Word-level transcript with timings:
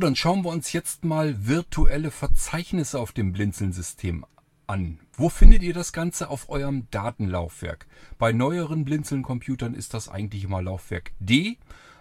Dann 0.00 0.16
schauen 0.16 0.44
wir 0.44 0.50
uns 0.50 0.72
jetzt 0.72 1.04
mal 1.04 1.46
virtuelle 1.46 2.10
Verzeichnisse 2.10 3.00
auf 3.00 3.12
dem 3.12 3.32
Blinzeln-System 3.32 4.24
an. 4.66 5.00
Wo 5.12 5.28
findet 5.28 5.62
ihr 5.62 5.74
das 5.74 5.92
Ganze? 5.92 6.30
Auf 6.30 6.48
eurem 6.48 6.88
Datenlaufwerk. 6.90 7.86
Bei 8.16 8.32
neueren 8.32 8.84
Blinzeln-Computern 8.84 9.74
ist 9.74 9.94
das 9.94 10.08
eigentlich 10.08 10.44
immer 10.44 10.62
Laufwerk 10.62 11.12
D, 11.18 11.58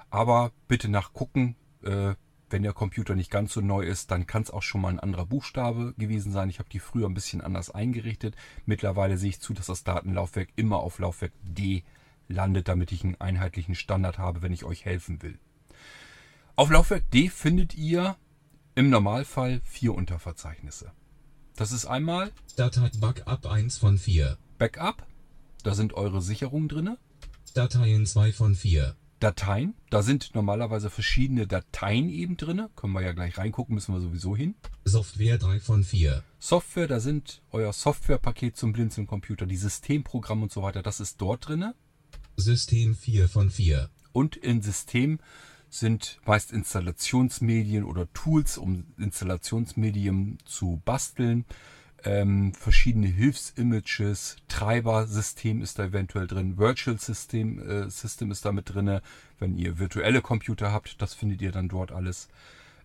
aber 0.09 0.51
bitte 0.67 0.89
nachgucken, 0.89 1.55
äh, 1.83 2.13
wenn 2.49 2.63
der 2.63 2.73
Computer 2.73 3.15
nicht 3.15 3.31
ganz 3.31 3.53
so 3.53 3.61
neu 3.61 3.83
ist, 3.83 4.11
dann 4.11 4.27
kann 4.27 4.43
es 4.43 4.51
auch 4.51 4.63
schon 4.63 4.81
mal 4.81 4.89
ein 4.89 4.99
anderer 4.99 5.25
Buchstabe 5.25 5.93
gewesen 5.97 6.31
sein. 6.31 6.49
Ich 6.49 6.59
habe 6.59 6.69
die 6.69 6.79
früher 6.79 7.07
ein 7.07 7.13
bisschen 7.13 7.41
anders 7.41 7.71
eingerichtet. 7.71 8.35
Mittlerweile 8.65 9.17
sehe 9.17 9.31
ich 9.31 9.41
zu, 9.41 9.53
dass 9.53 9.65
das 9.65 9.83
Datenlaufwerk 9.83 10.49
immer 10.55 10.77
auf 10.77 10.99
Laufwerk 10.99 11.33
D 11.43 11.83
landet, 12.27 12.67
damit 12.67 12.91
ich 12.91 13.03
einen 13.03 13.19
einheitlichen 13.19 13.75
Standard 13.75 14.17
habe, 14.17 14.41
wenn 14.41 14.53
ich 14.53 14.63
euch 14.63 14.85
helfen 14.85 15.21
will. 15.21 15.39
Auf 16.59 16.71
Laufwerk 16.71 17.11
D 17.11 17.29
findet 17.29 17.75
ihr 17.75 18.17
im 18.73 18.89
Normalfall 18.89 19.61
vier 19.63 19.93
Unterverzeichnisse. 19.93 20.91
Das 21.55 21.71
ist 21.71 21.85
einmal 21.85 22.31
Datei 22.55 22.89
Backup 22.99 23.45
1 23.45 23.77
von 23.77 23.99
4. 23.99 24.39
Backup, 24.57 25.05
da 25.61 25.75
sind 25.75 25.93
eure 25.93 26.19
Sicherungen 26.19 26.67
drinne. 26.67 26.97
Dateien 27.53 28.07
2 28.07 28.33
von 28.33 28.55
4. 28.55 28.95
Dateien, 29.19 29.75
da 29.91 30.01
sind 30.01 30.33
normalerweise 30.33 30.89
verschiedene 30.89 31.45
Dateien 31.45 32.09
eben 32.09 32.37
drinne. 32.37 32.71
Können 32.75 32.93
wir 32.93 33.03
ja 33.03 33.11
gleich 33.13 33.37
reingucken, 33.37 33.75
müssen 33.75 33.93
wir 33.93 34.01
sowieso 34.01 34.35
hin. 34.35 34.55
Software 34.83 35.37
3 35.37 35.59
von 35.59 35.83
4. 35.83 36.23
Software, 36.39 36.87
da 36.87 36.99
sind 36.99 37.43
euer 37.51 37.71
Softwarepaket 37.71 38.57
zum 38.57 38.73
Blinzeln-Computer, 38.73 39.45
die 39.45 39.57
Systemprogramme 39.57 40.41
und 40.41 40.51
so 40.51 40.63
weiter, 40.63 40.81
das 40.81 41.01
ist 41.01 41.21
dort 41.21 41.49
drinne. 41.49 41.75
System 42.35 42.95
4 42.95 43.29
von 43.29 43.51
4. 43.51 43.91
Und 44.11 44.35
in 44.35 44.63
System 44.63 45.19
sind 45.69 46.19
meist 46.25 46.51
Installationsmedien 46.51 47.83
oder 47.83 48.11
Tools, 48.13 48.57
um 48.57 48.85
Installationsmedien 48.97 50.39
zu 50.45 50.81
basteln. 50.85 51.45
Ähm, 52.03 52.53
verschiedene 52.53 53.07
Hilfsimages, 53.07 54.37
Treibersystem 54.47 55.61
ist 55.61 55.79
da 55.79 55.85
eventuell 55.85 56.27
drin, 56.27 56.57
Virtual 56.57 56.97
System, 56.99 57.59
äh, 57.59 57.89
System 57.89 58.31
ist 58.31 58.45
da 58.45 58.51
mit 58.51 58.73
drin. 58.73 59.01
Wenn 59.39 59.57
ihr 59.57 59.79
virtuelle 59.79 60.21
Computer 60.21 60.71
habt, 60.71 61.01
das 61.01 61.13
findet 61.13 61.41
ihr 61.41 61.51
dann 61.51 61.69
dort 61.69 61.91
alles. 61.91 62.29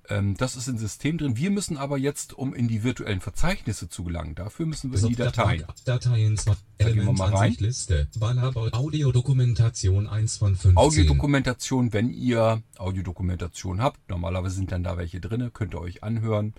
Ähm, 0.09 0.37
das 0.37 0.57
ist 0.57 0.69
im 0.69 0.79
System 0.79 1.19
drin. 1.19 1.37
Wir 1.37 1.51
müssen 1.51 1.77
aber 1.77 1.97
jetzt, 1.97 2.33
um 2.35 2.55
in 2.55 2.67
die 2.69 2.83
virtuellen 2.83 3.21
Verzeichnisse 3.21 3.89
zu 3.89 4.05
gelangen, 4.05 4.35
dafür 4.35 4.67
müssen 4.67 4.93
wir 4.93 4.99
in 5.01 5.09
die 5.09 5.17
Dateien. 5.17 5.65
Dateien 5.85 6.37
2. 6.37 6.55
Da 6.79 6.91
gehen 6.91 7.05
wir 7.05 7.13
mal 7.13 7.35
rein. 7.35 7.57
Liste. 7.59 8.09
Audiodokumentation 8.21 10.09
1 10.09 10.37
von 10.37 10.57
15. 10.57 10.77
Audiodokumentation, 10.77 11.93
wenn 11.93 12.11
ihr 12.11 12.63
Audiodokumentation 12.79 13.81
habt, 13.81 14.01
normalerweise 14.09 14.57
sind 14.57 14.73
dann 14.73 14.83
da 14.83 14.97
welche 14.97 15.21
drin, 15.21 15.53
könnt 15.53 15.75
ihr 15.75 15.81
euch 15.81 16.03
anhören. 16.03 16.55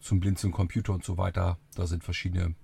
Zum 0.00 0.20
Blinzeln 0.20 0.52
Computer 0.52 0.92
und 0.92 1.04
so 1.04 1.18
weiter. 1.18 1.58
Da 1.74 1.86
sind 1.86 2.04
verschiedene 2.04 2.54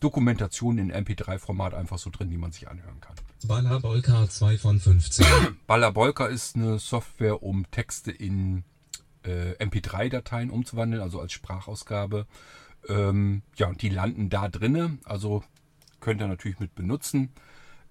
Dokumentationen 0.00 0.90
in 0.90 1.04
MP3-Format 1.04 1.74
einfach 1.74 1.98
so 1.98 2.10
drin, 2.10 2.30
die 2.30 2.36
man 2.36 2.52
sich 2.52 2.68
anhören 2.68 3.00
kann. 3.00 3.14
Balabolka 3.46 4.28
2 4.28 4.58
von 4.58 4.80
15. 4.80 5.26
Balabolka 5.66 6.26
ist 6.26 6.56
eine 6.56 6.78
Software, 6.78 7.42
um 7.42 7.70
Texte 7.70 8.10
in 8.10 8.64
äh, 9.24 9.52
MP3-Dateien 9.64 10.50
umzuwandeln, 10.50 11.02
also 11.02 11.20
als 11.20 11.32
Sprachausgabe. 11.32 12.26
Ähm, 12.88 13.42
ja, 13.56 13.68
und 13.68 13.82
die 13.82 13.88
landen 13.88 14.28
da 14.28 14.48
drinne, 14.48 14.98
also 15.04 15.42
könnt 16.00 16.20
ihr 16.20 16.28
natürlich 16.28 16.58
mit 16.58 16.74
benutzen. 16.74 17.30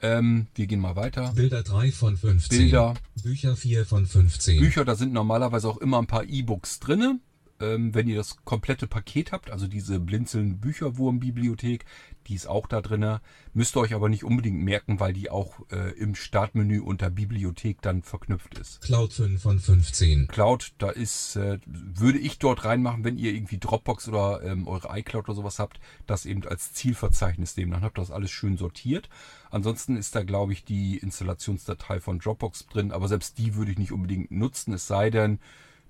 Ähm, 0.01 0.47
wir 0.55 0.67
gehen 0.67 0.79
mal 0.79 0.95
weiter. 0.95 1.31
Bilder 1.35 1.63
3 1.63 1.91
von 1.91 2.17
15. 2.17 2.57
Bilder. 2.57 2.95
Bücher 3.23 3.55
4 3.55 3.85
von 3.85 4.05
15. 4.05 4.59
Bücher, 4.59 4.83
da 4.83 4.95
sind 4.95 5.13
normalerweise 5.13 5.69
auch 5.69 5.77
immer 5.77 5.99
ein 5.99 6.07
paar 6.07 6.23
E-Books 6.23 6.79
drinne 6.79 7.19
ähm, 7.61 7.93
wenn 7.93 8.07
ihr 8.07 8.17
das 8.17 8.37
komplette 8.43 8.87
Paket 8.87 9.31
habt, 9.31 9.51
also 9.51 9.67
diese 9.67 9.99
Blinzeln 9.99 10.59
Bücherwurm-Bibliothek, 10.59 11.85
die 12.27 12.35
ist 12.35 12.47
auch 12.47 12.67
da 12.67 12.81
drin. 12.81 13.19
Müsst 13.53 13.75
ihr 13.75 13.81
euch 13.81 13.93
aber 13.93 14.09
nicht 14.09 14.23
unbedingt 14.23 14.63
merken, 14.63 14.99
weil 14.99 15.13
die 15.13 15.29
auch 15.29 15.59
äh, 15.71 15.91
im 15.97 16.15
Startmenü 16.15 16.79
unter 16.79 17.09
Bibliothek 17.09 17.81
dann 17.81 18.01
verknüpft 18.01 18.57
ist. 18.57 18.81
Cloud 18.81 19.13
5 19.13 19.41
von 19.41 19.59
15. 19.59 20.27
Cloud, 20.27 20.73
da 20.77 20.89
ist, 20.89 21.35
äh, 21.35 21.59
würde 21.65 22.19
ich 22.19 22.39
dort 22.39 22.65
reinmachen, 22.65 23.03
wenn 23.03 23.17
ihr 23.17 23.33
irgendwie 23.33 23.57
Dropbox 23.57 24.07
oder 24.07 24.41
ähm, 24.43 24.67
eure 24.67 24.97
iCloud 24.97 25.29
oder 25.29 25.35
sowas 25.35 25.59
habt, 25.59 25.79
das 26.07 26.25
eben 26.25 26.45
als 26.47 26.73
Zielverzeichnis 26.73 27.57
nehmen. 27.57 27.71
Dann 27.71 27.81
habt 27.81 27.97
ihr 27.97 28.01
das 28.01 28.11
alles 28.11 28.31
schön 28.31 28.57
sortiert. 28.57 29.09
Ansonsten 29.49 29.97
ist 29.97 30.15
da, 30.15 30.23
glaube 30.23 30.53
ich, 30.53 30.63
die 30.63 30.97
Installationsdatei 30.97 31.99
von 31.99 32.19
Dropbox 32.19 32.67
drin, 32.67 32.91
aber 32.91 33.07
selbst 33.07 33.37
die 33.37 33.55
würde 33.55 33.71
ich 33.71 33.77
nicht 33.77 33.91
unbedingt 33.91 34.31
nutzen, 34.31 34.73
es 34.73 34.87
sei 34.87 35.09
denn, 35.09 35.39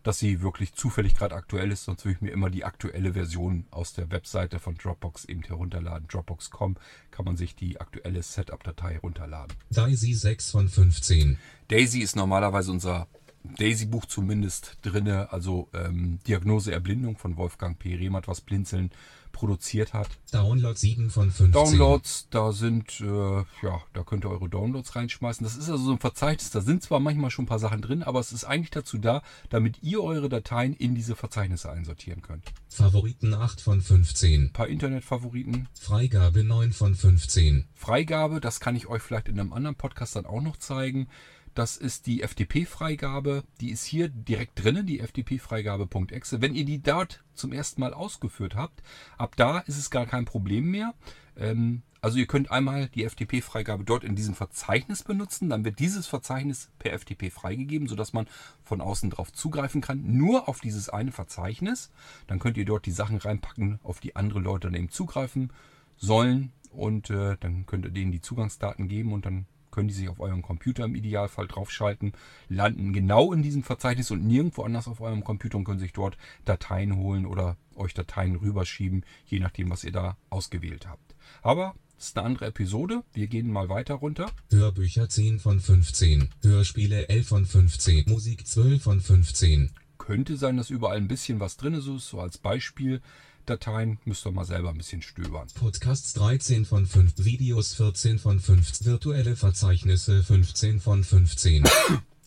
dass 0.04 0.20
sie 0.20 0.42
wirklich 0.42 0.74
zufällig 0.74 1.16
gerade 1.16 1.36
aktuell 1.36 1.72
ist, 1.72 1.86
sonst 1.86 2.06
würde 2.06 2.16
ich 2.16 2.22
mir 2.22 2.32
immer 2.32 2.50
die 2.50 2.66
aktuelle 2.66 3.14
Version 3.14 3.66
aus 3.72 3.94
der 3.94 4.12
Webseite 4.12 4.60
von 4.60 4.76
Dropbox 4.76 5.26
eben 5.26 5.44
herunterladen. 5.44 6.08
Dropbox.com 6.08 6.76
kann 7.12 7.26
man 7.26 7.38
sich 7.38 7.56
die 7.56 7.80
aktuelle 7.80 8.24
Setup-Datei 8.24 8.94
herunterladen. 8.94 9.56
Daisy 9.70 10.14
6 10.14 10.52
von 10.52 10.70
15. 10.70 11.38
Daisy 11.68 12.00
ist 12.00 12.16
normalerweise 12.16 12.72
unser 12.72 13.08
Daisy-Buch 13.44 14.06
zumindest 14.06 14.78
drinne, 14.84 15.32
also 15.32 15.70
ähm, 15.74 16.20
Diagnose 16.28 16.72
Erblindung 16.72 17.18
von 17.18 17.38
Wolfgang 17.38 17.78
P. 17.78 17.96
Rehmert, 17.96 18.28
was 18.28 18.42
Blinzeln 18.42 18.92
produziert 19.32 19.94
hat. 19.94 20.10
Download 20.32 20.78
7 20.78 21.10
von 21.10 21.32
15. 21.32 21.52
Downloads, 21.52 22.28
da 22.30 22.52
sind, 22.52 23.02
äh, 23.02 23.06
ja, 23.06 23.82
da 23.94 24.04
könnt 24.04 24.26
ihr 24.26 24.30
eure 24.30 24.50
Downloads 24.50 24.96
reinschmeißen. 24.96 25.44
Das 25.44 25.56
ist 25.56 25.70
also 25.70 25.86
so 25.86 25.92
ein 25.92 26.00
Verzeichnis, 26.00 26.52
da 26.52 26.62
sind 26.62 26.84
zwar 26.84 27.00
manchmal 27.00 27.32
schon 27.32 27.46
ein 27.46 27.48
paar 27.48 27.60
Sachen 27.60 27.82
drin, 27.82 28.04
aber 28.04 28.20
es 28.20 28.32
ist 28.32 28.44
eigentlich 28.44 28.72
dazu 28.72 28.98
da, 28.98 29.22
damit 29.50 29.82
ihr 29.82 30.02
eure 30.04 30.30
Dateien 30.30 30.74
in 30.74 30.96
diese 30.96 31.16
Verzeichnisse 31.16 31.72
einsortieren 31.72 32.22
könnt. 32.22 32.44
Favoriten 32.70 33.34
8 33.34 33.62
von 33.62 33.82
15. 33.82 34.44
Ein 34.46 34.54
paar 34.54 34.68
Internetfavoriten. 34.68 35.68
Freigabe 35.74 36.44
9 36.44 36.74
von 36.74 36.96
15. 36.96 37.68
Freigabe, 37.74 38.42
das 38.42 38.60
kann 38.60 38.76
ich 38.76 38.88
euch 38.88 39.02
vielleicht 39.02 39.28
in 39.28 39.40
einem 39.40 39.54
anderen 39.54 39.76
Podcast 39.76 40.16
dann 40.16 40.26
auch 40.26 40.42
noch 40.42 40.58
zeigen. 40.58 41.08
Das 41.54 41.76
ist 41.76 42.08
die 42.08 42.22
FTP-Freigabe. 42.22 43.44
Die 43.60 43.72
ist 43.72 43.84
hier 43.84 44.08
direkt 44.08 44.64
drinnen, 44.64 44.86
die 44.86 45.00
FTP-Freigabe.exe. 45.02 46.42
Wenn 46.42 46.56
ihr 46.56 46.64
die 46.64 46.82
dort 46.82 47.24
zum 47.34 47.52
ersten 47.52 47.82
Mal 47.82 47.94
ausgeführt 47.94 48.56
habt, 48.56 48.82
ab 49.18 49.36
da 49.36 49.60
ist 49.60 49.78
es 49.78 49.90
gar 49.90 50.06
kein 50.06 50.26
Problem 50.26 50.72
mehr. 50.72 50.94
Ähm, 51.36 51.82
also 52.00 52.18
ihr 52.18 52.26
könnt 52.26 52.50
einmal 52.50 52.88
die 52.88 53.08
FTP-Freigabe 53.08 53.84
dort 53.84 54.04
in 54.04 54.16
diesem 54.16 54.34
Verzeichnis 54.34 55.04
benutzen. 55.04 55.50
Dann 55.50 55.66
wird 55.66 55.80
dieses 55.80 56.08
Verzeichnis 56.08 56.70
per 56.80 56.98
FTP 56.98 57.32
freigegeben, 57.32 57.88
sodass 57.88 58.14
man 58.14 58.28
von 58.64 58.80
außen 58.80 59.10
drauf 59.10 59.34
zugreifen 59.34 59.82
kann. 59.82 60.18
Nur 60.18 60.48
auf 60.48 60.62
dieses 60.62 60.90
eine 60.90 61.12
Verzeichnis. 61.12 61.92
Dann 62.28 62.40
könnt 62.40 62.58
ihr 62.58 62.66
dort 62.66 62.86
die 62.86 62.92
Sachen 62.92 63.18
reinpacken, 63.18 63.80
auf 63.84 64.00
die 64.00 64.16
andere 64.16 64.40
Leute 64.40 64.68
dann 64.68 64.76
eben 64.76 64.90
zugreifen 64.90 65.52
sollen. 65.98 66.54
Und 66.72 67.10
äh, 67.10 67.36
dann 67.40 67.66
könnt 67.66 67.86
ihr 67.86 67.92
denen 67.92 68.14
die 68.14 68.22
Zugangsdaten 68.22 68.88
geben 68.88 69.12
und 69.12 69.26
dann 69.26 69.46
können 69.72 69.88
die 69.88 69.94
sich 69.94 70.10
auf 70.10 70.20
euren 70.20 70.42
Computer 70.42 70.86
im 70.86 70.96
Idealfall 70.96 71.48
draufschalten, 71.48 72.14
landen 72.50 72.94
genau 72.94 73.34
in 73.34 73.42
diesem 73.42 73.64
Verzeichnis 73.64 74.12
und 74.12 74.26
nirgendwo 74.26 74.64
anders 74.64 74.88
auf 74.88 75.02
eurem 75.02 75.24
Computer 75.24 75.58
und 75.58 75.64
können 75.64 75.80
sich 75.80 75.94
dort 75.94 76.18
Dateien 76.46 76.98
holen 76.98 77.26
oder 77.26 77.58
euch 77.76 77.94
Dateien 77.94 78.36
rüberschieben, 78.36 79.06
je 79.26 79.40
nachdem, 79.40 79.70
was 79.70 79.84
ihr 79.84 79.92
da 79.92 80.18
ausgewählt 80.30 80.88
habt. 80.88 81.16
Aber 81.42 81.74
das 81.98 82.08
ist 82.08 82.18
eine 82.18 82.26
andere 82.26 82.48
Episode. 82.48 83.04
Wir 83.14 83.28
gehen 83.28 83.52
mal 83.52 83.70
weiter 83.70 83.94
runter. 83.94 84.32
Hörbücher 84.50 85.08
10 85.08 85.40
von 85.40 85.60
15. 85.60 86.30
Hörspiele 86.42 87.10
11 87.10 87.28
von 87.28 87.46
15. 87.46 88.06
Musik 88.08 88.48
12 88.48 88.82
von 88.82 89.02
15. 89.02 89.72
Könnte 90.00 90.36
sein, 90.36 90.58
dass 90.58 90.72
überall 90.72 90.98
ein 90.98 91.08
bisschen 91.08 91.40
was 91.40 91.58
drin 91.58 91.76
ist, 91.76 91.86
so 91.86 92.20
als 92.20 92.40
Beispiel. 92.40 93.02
Dateien 93.46 94.00
müsst 94.06 94.26
ihr 94.26 94.32
mal 94.32 94.46
selber 94.46 94.70
ein 94.70 94.78
bisschen 94.78 95.02
stöbern. 95.02 95.48
Podcasts 95.56 96.14
13 96.14 96.66
von 96.66 96.86
5, 96.86 97.14
Videos 97.18 97.74
14 97.74 98.20
von 98.20 98.40
5, 98.40 98.86
virtuelle 98.86 99.36
Verzeichnisse 99.36 100.24
15 100.24 100.80
von 100.80 101.04
15. 101.04 101.64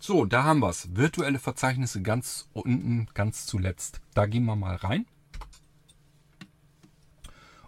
So, 0.00 0.26
da 0.26 0.44
haben 0.44 0.60
wir 0.60 0.68
es. 0.68 0.94
Virtuelle 0.94 1.38
Verzeichnisse 1.38 2.02
ganz 2.02 2.46
unten, 2.52 3.08
ganz 3.14 3.46
zuletzt. 3.46 4.02
Da 4.12 4.26
gehen 4.26 4.44
wir 4.44 4.54
mal 4.54 4.76
rein. 4.76 5.06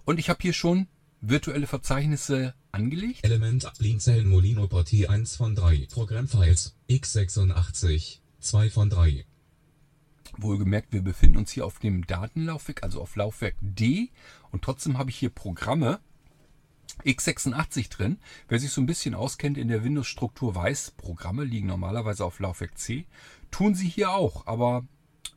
Und 0.04 0.19
ich 0.19 0.28
habe 0.28 0.40
hier 0.43 0.52
schon 0.52 0.87
virtuelle 1.22 1.66
Verzeichnisse 1.66 2.52
angelegt. 2.72 3.25
Element 3.25 3.72
Blinzeln 3.78 4.28
Molino 4.28 4.66
Partie 4.69 5.08
1 5.08 5.37
von 5.37 5.54
3. 5.54 5.88
Programmfiles 5.90 6.76
x86 6.90 8.19
2 8.40 8.70
von 8.70 8.90
3. 8.90 9.25
Wohlgemerkt, 10.42 10.92
wir 10.92 11.02
befinden 11.02 11.38
uns 11.38 11.50
hier 11.52 11.66
auf 11.66 11.78
dem 11.78 12.06
Datenlaufwerk, 12.06 12.82
also 12.82 13.00
auf 13.00 13.16
Laufwerk 13.16 13.54
D. 13.60 14.10
Und 14.50 14.62
trotzdem 14.62 14.98
habe 14.98 15.10
ich 15.10 15.16
hier 15.16 15.30
Programme 15.30 16.00
x86 17.04 17.90
drin. 17.90 18.18
Wer 18.48 18.58
sich 18.58 18.70
so 18.70 18.80
ein 18.80 18.86
bisschen 18.86 19.14
auskennt 19.14 19.58
in 19.58 19.68
der 19.68 19.84
Windows-Struktur 19.84 20.54
weiß, 20.54 20.92
Programme 20.92 21.44
liegen 21.44 21.66
normalerweise 21.66 22.24
auf 22.24 22.38
Laufwerk 22.40 22.78
C. 22.78 23.06
Tun 23.50 23.74
sie 23.74 23.88
hier 23.88 24.10
auch, 24.10 24.46
aber 24.46 24.86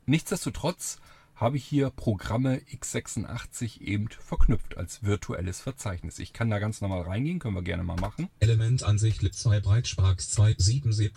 nichtsdestotrotz 0.05 0.99
habe 1.39 1.55
ich 1.55 1.63
hier 1.63 1.89
Programme 1.89 2.59
x86 2.69 3.79
eben 3.79 4.09
verknüpft 4.09 4.77
als 4.77 5.03
virtuelles 5.03 5.61
Verzeichnis. 5.61 6.19
Ich 6.19 6.33
kann 6.33 6.49
da 6.49 6.59
ganz 6.59 6.81
normal 6.81 7.03
reingehen, 7.03 7.39
können 7.39 7.55
wir 7.55 7.61
gerne 7.61 7.83
mal 7.83 7.95
machen. 7.95 8.27
Elementansicht 8.41 9.21
2 9.33 9.61
Breitsparks 9.61 10.31
2 10.31 10.55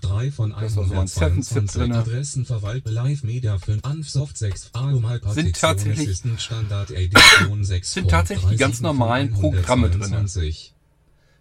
3 0.00 0.30
von 0.30 0.50
Da 0.50 0.60
ist 0.60 0.76
noch 0.76 0.86
so 0.86 0.94
ein 0.94 1.06
7-Zip 1.08 1.22
122 1.22 1.72
drin. 1.80 1.92
Adressen 1.92 2.44
verwalte 2.46 2.90
Live 2.90 3.24
Media 3.24 3.58
5 3.58 3.84
Ansoft 3.84 4.38
6 4.38 4.70
Alumal 4.74 5.20
Sind 5.32 5.58
tatsächlich- 5.58 6.08
Assistant 6.08 6.40
Standard 6.40 6.90
Edition 6.92 7.64
6 7.64 7.92
sind 7.92 8.08
tatsächlich 8.10 8.50
die 8.50 8.56
ganz 8.56 8.80
normalen 8.80 9.32
Programme 9.32 9.90
drin. 9.90 10.02
122. 10.02 10.74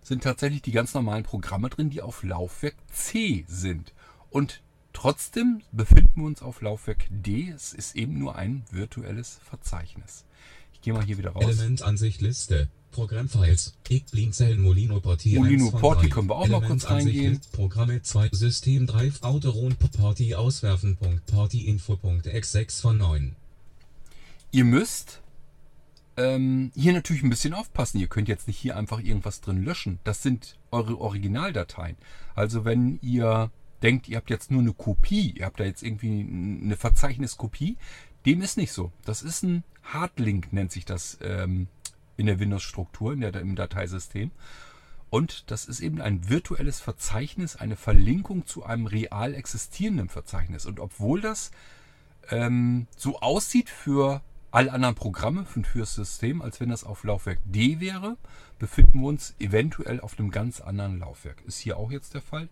Sind 0.01 0.23
tatsächlich 0.23 0.63
die 0.63 0.71
ganz 0.71 0.95
normalen 0.95 1.23
Programme 1.23 1.69
drin, 1.69 1.91
die 1.91 2.01
auf 2.01 2.23
Laufwerk 2.23 2.75
C 2.91 3.45
sind. 3.47 3.93
Und 4.31 4.61
trotzdem 5.01 5.63
befinden 5.71 6.21
wir 6.21 6.25
uns 6.25 6.43
auf 6.43 6.61
Laufwerk 6.61 7.07
D. 7.09 7.49
Es 7.49 7.73
ist 7.73 7.95
eben 7.95 8.19
nur 8.19 8.35
ein 8.35 8.63
virtuelles 8.69 9.39
Verzeichnis. 9.43 10.25
Ich 10.73 10.81
gehe 10.81 10.93
mal 10.93 11.03
hier 11.03 11.17
wieder 11.17 11.31
raus. 11.31 11.43
Elementansicht 11.43 12.21
Liste 12.21 12.69
Programmfiles 12.91 13.73
Blinzeln 14.11 14.61
Molino 14.61 14.99
Porti 14.99 15.39
Molino 15.39 15.65
1 15.65 15.71
von 15.71 15.79
Porti 15.81 16.07
3. 16.07 16.13
können 16.13 16.29
wir 16.29 16.35
auch 16.35 16.47
mal 16.47 16.61
kurz 16.61 16.87
reingehen. 16.87 17.41
Programme 17.51 18.03
2 18.03 18.29
System 18.31 18.85
Drive 18.85 19.23
Autoron 19.23 19.75
Porti 19.75 20.35
auswerfen 20.35 20.97
Punkt 20.97 21.25
Porti 21.25 21.65
Info 21.65 21.95
Punkt 21.95 22.27
X6 22.27 22.81
von 22.81 22.97
9 22.99 23.35
Ihr 24.51 24.65
müsst 24.65 25.21
ähm, 26.15 26.71
hier 26.75 26.93
natürlich 26.93 27.23
ein 27.23 27.29
bisschen 27.31 27.55
aufpassen. 27.55 27.97
Ihr 27.97 28.07
könnt 28.07 28.27
jetzt 28.27 28.47
nicht 28.47 28.57
hier 28.57 28.77
einfach 28.77 28.99
irgendwas 28.99 29.41
drin 29.41 29.63
löschen. 29.63 29.97
Das 30.03 30.21
sind 30.21 30.59
eure 30.69 30.99
Originaldateien. 30.99 31.97
Also 32.35 32.65
wenn 32.65 32.99
ihr 33.01 33.49
denkt, 33.83 34.07
ihr 34.07 34.17
habt 34.17 34.29
jetzt 34.29 34.51
nur 34.51 34.61
eine 34.61 34.73
Kopie, 34.73 35.31
ihr 35.31 35.45
habt 35.45 35.59
da 35.59 35.63
jetzt 35.63 35.83
irgendwie 35.83 36.21
eine 36.21 36.77
Verzeichniskopie, 36.77 37.77
dem 38.25 38.41
ist 38.41 38.57
nicht 38.57 38.71
so. 38.71 38.91
Das 39.05 39.23
ist 39.23 39.43
ein 39.43 39.63
Hardlink, 39.83 40.53
nennt 40.53 40.71
sich 40.71 40.85
das 40.85 41.17
ähm, 41.21 41.67
in 42.17 42.27
der 42.27 42.39
Windows-Struktur, 42.39 43.13
in 43.13 43.21
der, 43.21 43.35
im 43.35 43.55
Dateisystem. 43.55 44.31
Und 45.09 45.51
das 45.51 45.65
ist 45.65 45.81
eben 45.81 45.99
ein 45.99 46.29
virtuelles 46.29 46.79
Verzeichnis, 46.79 47.57
eine 47.57 47.75
Verlinkung 47.75 48.45
zu 48.45 48.63
einem 48.63 48.85
real 48.85 49.33
existierenden 49.33 50.07
Verzeichnis. 50.07 50.65
Und 50.65 50.79
obwohl 50.79 51.19
das 51.19 51.51
ähm, 52.29 52.87
so 52.95 53.19
aussieht 53.19 53.69
für 53.69 54.21
alle 54.51 54.71
anderen 54.71 54.95
Programme, 54.95 55.45
für 55.45 55.63
fürs 55.63 55.95
System, 55.95 56.41
als 56.41 56.59
wenn 56.59 56.69
das 56.69 56.83
auf 56.83 57.03
Laufwerk 57.03 57.39
D 57.45 57.79
wäre, 57.79 58.17
befinden 58.59 59.01
wir 59.01 59.07
uns 59.07 59.33
eventuell 59.39 59.99
auf 59.99 60.19
einem 60.19 60.29
ganz 60.29 60.61
anderen 60.61 60.99
Laufwerk. 60.99 61.41
Ist 61.45 61.59
hier 61.59 61.77
auch 61.77 61.91
jetzt 61.91 62.13
der 62.13 62.21
Fall. 62.21 62.47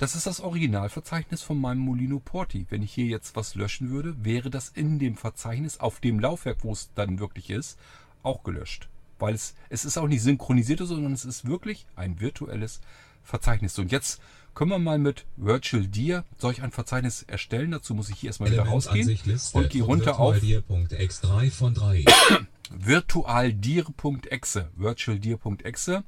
Das 0.00 0.14
ist 0.14 0.26
das 0.26 0.40
Originalverzeichnis 0.40 1.42
von 1.42 1.60
meinem 1.60 1.80
Molino 1.80 2.20
Porti. 2.20 2.64
Wenn 2.70 2.82
ich 2.82 2.94
hier 2.94 3.04
jetzt 3.04 3.36
was 3.36 3.54
löschen 3.54 3.90
würde, 3.90 4.24
wäre 4.24 4.48
das 4.48 4.70
in 4.70 4.98
dem 4.98 5.14
Verzeichnis 5.14 5.78
auf 5.78 6.00
dem 6.00 6.18
Laufwerk, 6.18 6.64
wo 6.64 6.72
es 6.72 6.88
dann 6.94 7.18
wirklich 7.18 7.50
ist, 7.50 7.78
auch 8.22 8.42
gelöscht. 8.42 8.88
Weil 9.18 9.34
es, 9.34 9.54
es 9.68 9.84
ist 9.84 9.98
auch 9.98 10.08
nicht 10.08 10.22
synchronisiert, 10.22 10.78
sondern 10.78 11.12
es 11.12 11.26
ist 11.26 11.46
wirklich 11.46 11.84
ein 11.96 12.18
virtuelles 12.18 12.80
Verzeichnis. 13.22 13.78
Und 13.78 13.92
jetzt 13.92 14.22
können 14.54 14.70
wir 14.70 14.78
mal 14.78 14.98
mit 14.98 15.26
Virtual 15.36 15.86
Dir 15.86 16.24
solch 16.38 16.62
ein 16.62 16.70
Verzeichnis 16.70 17.24
erstellen. 17.24 17.72
Dazu 17.72 17.92
muss 17.92 18.08
ich 18.08 18.20
hier 18.20 18.30
erstmal 18.30 18.50
wieder 18.50 18.62
rausgehen 18.62 19.18
und 19.52 19.68
gehe 19.68 19.82
runter 19.82 20.18
auf 20.18 20.40
Virtualdir.x3 20.40 21.50
von 21.50 21.74
3 21.74 22.06
virtualdir.exe. 22.70 24.70
Virtualdir.exe. 24.76 26.04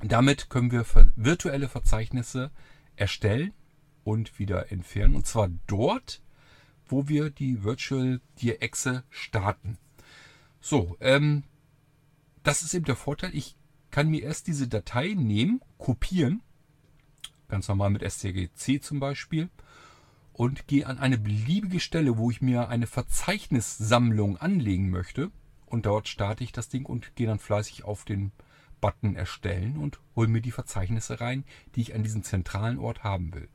Damit 0.00 0.48
können 0.48 0.70
wir 0.70 0.86
virtuelle 1.16 1.68
Verzeichnisse 1.68 2.52
erstellen 2.96 3.52
und 4.04 4.38
wieder 4.38 4.70
entfernen. 4.70 5.16
Und 5.16 5.26
zwar 5.26 5.48
dort, 5.66 6.22
wo 6.86 7.08
wir 7.08 7.30
die 7.30 7.64
Virtual 7.64 8.20
Dir 8.40 8.62
Exe 8.62 9.04
starten. 9.10 9.78
So, 10.60 10.96
ähm, 11.00 11.44
das 12.42 12.62
ist 12.62 12.74
eben 12.74 12.84
der 12.84 12.96
Vorteil. 12.96 13.34
Ich 13.34 13.56
kann 13.90 14.08
mir 14.08 14.22
erst 14.22 14.46
diese 14.46 14.68
Datei 14.68 15.14
nehmen, 15.14 15.60
kopieren, 15.78 16.42
ganz 17.48 17.68
normal 17.68 17.90
mit 17.90 18.02
STRG-C 18.02 18.80
zum 18.80 19.00
Beispiel, 19.00 19.50
und 20.32 20.66
gehe 20.66 20.86
an 20.86 20.98
eine 20.98 21.16
beliebige 21.16 21.80
Stelle, 21.80 22.18
wo 22.18 22.30
ich 22.30 22.42
mir 22.42 22.68
eine 22.68 22.88
Verzeichnissammlung 22.88 24.36
anlegen 24.36 24.90
möchte. 24.90 25.30
Und 25.66 25.86
dort 25.86 26.08
starte 26.08 26.44
ich 26.44 26.52
das 26.52 26.68
Ding 26.68 26.86
und 26.86 27.14
gehe 27.14 27.26
dann 27.26 27.38
fleißig 27.38 27.84
auf 27.84 28.04
den 28.04 28.32
Button 28.84 29.16
erstellen 29.16 29.78
und 29.78 29.98
hole 30.14 30.28
mir 30.28 30.42
die 30.42 30.50
Verzeichnisse 30.50 31.18
rein, 31.18 31.44
die 31.74 31.80
ich 31.80 31.94
an 31.94 32.02
diesem 32.02 32.22
zentralen 32.22 32.78
Ort 32.78 33.02
haben 33.02 33.32
will. 33.32 33.48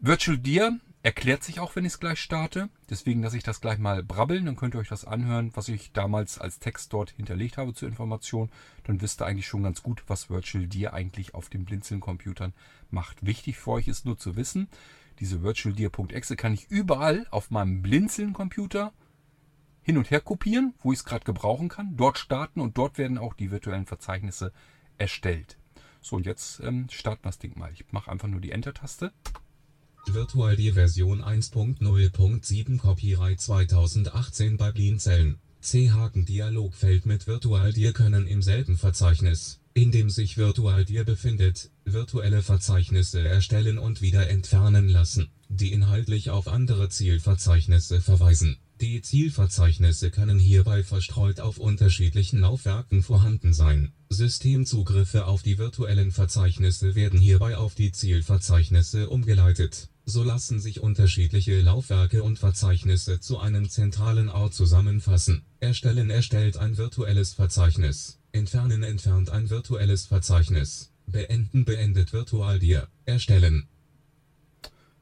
Virtual 0.00 0.36
Dir 0.36 0.78
erklärt 1.02 1.42
sich 1.42 1.60
auch, 1.60 1.74
wenn 1.74 1.86
ich 1.86 1.94
es 1.94 1.98
gleich 1.98 2.20
starte. 2.20 2.68
Deswegen 2.90 3.22
lasse 3.22 3.38
ich 3.38 3.42
das 3.42 3.62
gleich 3.62 3.78
mal 3.78 4.02
brabbeln. 4.02 4.44
Dann 4.44 4.56
könnt 4.56 4.74
ihr 4.74 4.80
euch 4.80 4.90
das 4.90 5.06
anhören, 5.06 5.50
was 5.54 5.70
ich 5.70 5.92
damals 5.92 6.38
als 6.38 6.58
Text 6.58 6.92
dort 6.92 7.12
hinterlegt 7.12 7.56
habe 7.56 7.72
zur 7.72 7.88
Information. 7.88 8.50
Dann 8.84 9.00
wisst 9.00 9.22
ihr 9.22 9.26
eigentlich 9.26 9.46
schon 9.46 9.62
ganz 9.62 9.82
gut, 9.82 10.02
was 10.08 10.28
Virtual 10.28 10.66
Dir 10.66 10.92
eigentlich 10.92 11.32
auf 11.32 11.48
den 11.48 11.64
Blinzeln-Computern 11.64 12.52
macht. 12.90 13.24
Wichtig 13.24 13.56
für 13.56 13.70
euch 13.70 13.88
ist 13.88 14.04
nur 14.04 14.18
zu 14.18 14.36
wissen, 14.36 14.68
diese 15.20 15.42
virtualdir.exe 15.42 16.36
kann 16.36 16.52
ich 16.52 16.70
überall 16.70 17.26
auf 17.30 17.50
meinem 17.50 17.80
Blinzeln-Computer 17.80 18.92
hin 19.86 19.98
und 19.98 20.10
her 20.10 20.20
kopieren, 20.20 20.74
wo 20.80 20.92
ich 20.92 20.98
es 20.98 21.04
gerade 21.04 21.24
gebrauchen 21.24 21.68
kann, 21.68 21.96
dort 21.96 22.18
starten 22.18 22.60
und 22.60 22.76
dort 22.76 22.98
werden 22.98 23.18
auch 23.18 23.34
die 23.34 23.52
virtuellen 23.52 23.86
Verzeichnisse 23.86 24.52
erstellt. 24.98 25.58
So, 26.00 26.16
und 26.16 26.26
jetzt 26.26 26.58
ähm, 26.58 26.88
starten 26.90 27.22
wir 27.22 27.28
das 27.28 27.38
Ding 27.38 27.56
mal. 27.56 27.70
Ich 27.72 27.84
mache 27.92 28.10
einfach 28.10 28.26
nur 28.26 28.40
die 28.40 28.50
Enter-Taste. 28.50 29.12
VirtualDir 30.08 30.74
Version 30.74 31.22
1.0.7 31.22 32.78
Copyright 32.78 33.40
2018 33.40 34.56
bei 34.56 34.72
Blinzeln. 34.72 35.38
C-Haken 35.60 36.26
Dialogfeld 36.26 37.06
mit 37.06 37.28
VirtualDir 37.28 37.92
können 37.92 38.26
im 38.26 38.42
selben 38.42 38.76
Verzeichnis, 38.76 39.60
in 39.72 39.92
dem 39.92 40.10
sich 40.10 40.36
VirtualDir 40.36 41.04
befindet, 41.04 41.70
virtuelle 41.84 42.42
Verzeichnisse 42.42 43.20
erstellen 43.20 43.78
und 43.78 44.02
wieder 44.02 44.28
entfernen 44.28 44.88
lassen, 44.88 45.30
die 45.48 45.72
inhaltlich 45.72 46.30
auf 46.30 46.48
andere 46.48 46.88
Zielverzeichnisse 46.88 48.00
verweisen. 48.00 48.58
Die 48.82 49.00
Zielverzeichnisse 49.00 50.10
können 50.10 50.38
hierbei 50.38 50.82
verstreut 50.82 51.40
auf 51.40 51.56
unterschiedlichen 51.56 52.40
Laufwerken 52.40 53.02
vorhanden 53.02 53.54
sein. 53.54 53.92
Systemzugriffe 54.10 55.24
auf 55.24 55.42
die 55.42 55.56
virtuellen 55.56 56.12
Verzeichnisse 56.12 56.94
werden 56.94 57.18
hierbei 57.18 57.56
auf 57.56 57.74
die 57.74 57.90
Zielverzeichnisse 57.90 59.08
umgeleitet. 59.08 59.88
So 60.04 60.22
lassen 60.22 60.60
sich 60.60 60.80
unterschiedliche 60.80 61.58
Laufwerke 61.62 62.22
und 62.22 62.38
Verzeichnisse 62.38 63.18
zu 63.18 63.38
einem 63.38 63.70
zentralen 63.70 64.28
Ort 64.28 64.52
zusammenfassen. 64.52 65.46
Erstellen 65.58 66.10
erstellt 66.10 66.58
ein 66.58 66.76
virtuelles 66.76 67.32
Verzeichnis. 67.32 68.18
Entfernen 68.32 68.82
entfernt 68.82 69.30
ein 69.30 69.48
virtuelles 69.48 70.04
Verzeichnis. 70.04 70.92
Beenden 71.06 71.64
beendet 71.64 72.12
VirtualDir. 72.12 72.88
Erstellen. 73.06 73.68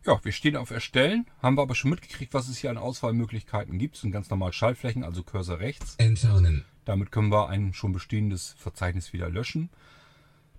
Ja, 0.07 0.23
wir 0.23 0.33
stehen 0.33 0.57
auf 0.57 0.71
Erstellen, 0.71 1.27
haben 1.41 1.57
wir 1.57 1.63
aber 1.63 1.75
schon 1.75 1.91
mitgekriegt, 1.91 2.35
was 2.35 2.49
es 2.49 2.59
hier 2.59 2.69
an 2.71 2.77
Auswahlmöglichkeiten 2.77 3.79
gibt. 3.79 3.95
Es 3.95 4.03
sind 4.03 4.13
ganz 4.13 4.29
normal 4.29 4.53
Schaltflächen, 4.53 5.03
also 5.03 5.23
Cursor 5.23 5.61
rechts. 5.61 5.95
Entfernen. 5.97 6.65
Damit 6.85 7.11
können 7.11 7.31
wir 7.31 7.49
ein 7.49 7.73
schon 7.73 7.93
bestehendes 7.93 8.55
Verzeichnis 8.59 9.15
wieder 9.15 9.31
löschen. 9.31 9.71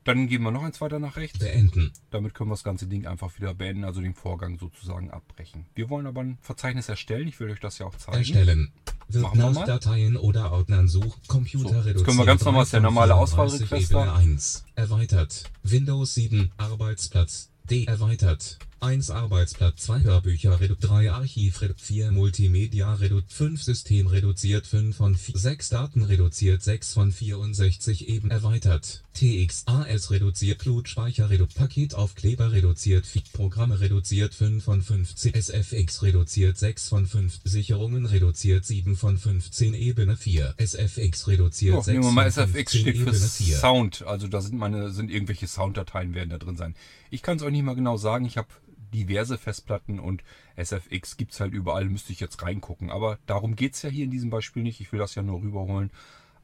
Dann 0.03 0.27
gehen 0.27 0.41
wir 0.43 0.51
noch 0.51 0.63
eins 0.63 0.81
weiter 0.81 0.99
nach 0.99 1.15
rechts. 1.15 1.39
Beenden. 1.39 1.91
Damit 2.11 2.33
können 2.33 2.49
wir 2.49 2.53
das 2.53 2.63
ganze 2.63 2.87
Ding 2.87 3.05
einfach 3.05 3.37
wieder 3.37 3.53
beenden, 3.53 3.83
also 3.83 4.01
den 4.01 4.15
Vorgang 4.15 4.57
sozusagen 4.57 5.11
abbrechen. 5.11 5.65
Wir 5.75 5.89
wollen 5.89 6.07
aber 6.07 6.21
ein 6.21 6.37
Verzeichnis 6.41 6.89
erstellen. 6.89 7.27
Ich 7.27 7.39
will 7.39 7.49
euch 7.49 7.59
das 7.59 7.77
ja 7.77 7.85
auch 7.85 7.95
zeigen. 7.95 8.17
Erstellen. 8.17 8.71
Wird 9.07 9.23
Machen 9.23 9.39
wir 9.39 9.51
mal. 9.51 9.65
Dateien 9.65 10.17
oder 10.17 10.51
Ordnern 10.51 10.87
such 10.87 11.17
Computer 11.27 11.83
So, 11.83 11.89
jetzt 11.89 12.03
können 12.03 12.17
wir 12.17 12.25
ganz 12.25 12.43
normal, 12.43 12.61
das 12.61 12.67
ist 12.67 12.73
der 12.73 12.81
normale 12.81 13.13
34 13.13 13.37
Auswahlrequester. 13.37 14.01
Ebene 14.01 14.13
1. 14.13 14.65
Erweitert. 14.75 15.43
Windows 15.63 16.13
7 16.15 16.51
Arbeitsplatz. 16.57 17.49
D 17.69 17.85
erweitert. 17.85 18.59
1 18.81 19.09
Arbeitsplatz 19.09 19.83
2 19.83 20.03
Hörbücher 20.03 20.59
Redu 20.59 20.75
3 20.79 21.11
Archiv 21.11 21.61
Redu 21.61 21.73
4 21.77 22.11
Multimedia 22.11 22.93
Redu 22.93 23.21
5 23.27 23.61
System 23.61 24.07
reduziert 24.07 24.67
5 24.67 24.95
von 24.95 25.15
4 25.15 25.37
6 25.37 25.69
Daten 25.69 26.03
reduziert 26.03 26.61
6 26.61 26.93
von 26.93 27.11
64 27.11 28.09
eben 28.09 28.29
erweitert 28.29 29.03
TXAS 29.13 30.11
reduziert 30.11 30.59
Cloud-Speicher 30.59 31.29
Redu 31.29 31.47
Paketaufkleber 31.47 32.51
reduziert 32.51 33.05
4 33.05 33.23
Programme 33.33 33.79
reduziert 33.79 34.35
5 34.35 34.63
von 34.63 34.81
15 34.81 35.33
SFX 35.33 36.03
reduziert 36.03 36.57
6 36.57 36.89
von 36.89 37.07
5 37.07 37.39
Sicherungen 37.43 38.05
reduziert 38.05 38.65
7 38.65 38.95
von 38.97 39.17
15 39.17 39.73
Ebene 39.73 40.17
4 40.17 40.55
SFX 40.57 41.27
reduziert 41.27 41.75
So, 41.75 41.81
6 41.81 41.87
nehmen 41.87 42.03
wir 42.03 42.11
mal 42.11 42.31
von 42.31 42.43
SFX 42.43 42.71
15 42.73 42.81
steht 42.81 42.97
für 42.97 43.09
Ebene 43.09 43.27
4 43.27 43.57
Sound. 43.57 44.03
Also 44.05 44.27
da 44.27 44.41
sind 44.41 44.57
meine, 44.57 44.91
sind 44.91 45.09
irgendwelche 45.09 45.47
Sounddateien 45.47 46.13
werden 46.13 46.29
da 46.29 46.37
drin 46.37 46.57
sein. 46.57 46.75
Ich 47.09 47.21
kann 47.21 47.37
es 47.37 47.43
euch 47.43 47.51
nicht 47.51 47.63
mal 47.63 47.75
genau 47.75 47.97
sagen. 47.97 48.25
Ich 48.25 48.37
habe 48.37 48.47
diverse 48.95 49.37
Festplatten 49.37 49.99
und 49.99 50.23
SFX 50.55 51.17
gibt's 51.17 51.39
halt 51.39 51.53
überall, 51.53 51.85
müsste 51.85 52.13
ich 52.13 52.19
jetzt 52.19 52.41
reingucken. 52.41 52.89
Aber 52.89 53.19
darum 53.25 53.55
geht's 53.55 53.81
ja 53.81 53.89
hier 53.89 54.05
in 54.05 54.11
diesem 54.11 54.29
Beispiel 54.29 54.63
nicht. 54.63 54.79
Ich 54.81 54.91
will 54.91 54.99
das 54.99 55.15
ja 55.15 55.21
nur 55.21 55.41
rüberholen 55.41 55.91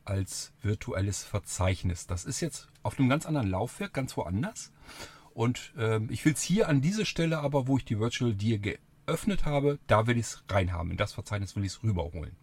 als 0.03 0.51
virtuelles 0.61 1.23
Verzeichnis. 1.23 2.07
Das 2.07 2.25
ist 2.25 2.41
jetzt 2.41 2.67
auf 2.83 2.99
einem 2.99 3.09
ganz 3.09 3.25
anderen 3.25 3.49
Laufwerk, 3.49 3.93
ganz 3.93 4.17
woanders. 4.17 4.71
Und 5.33 5.73
ähm, 5.77 6.09
ich 6.11 6.25
will 6.25 6.33
es 6.33 6.41
hier 6.41 6.67
an 6.67 6.81
diese 6.81 7.05
Stelle 7.05 7.39
aber, 7.39 7.67
wo 7.67 7.77
ich 7.77 7.85
die 7.85 7.99
Virtual 7.99 8.33
Dir 8.33 8.59
geöffnet 8.59 9.45
habe, 9.45 9.79
da 9.87 10.07
will 10.07 10.17
ich 10.17 10.25
es 10.25 10.43
reinhaben. 10.49 10.91
In 10.91 10.97
das 10.97 11.13
Verzeichnis 11.13 11.55
will 11.55 11.63
ich 11.63 11.73
es 11.73 11.83
rüberholen. 11.83 12.35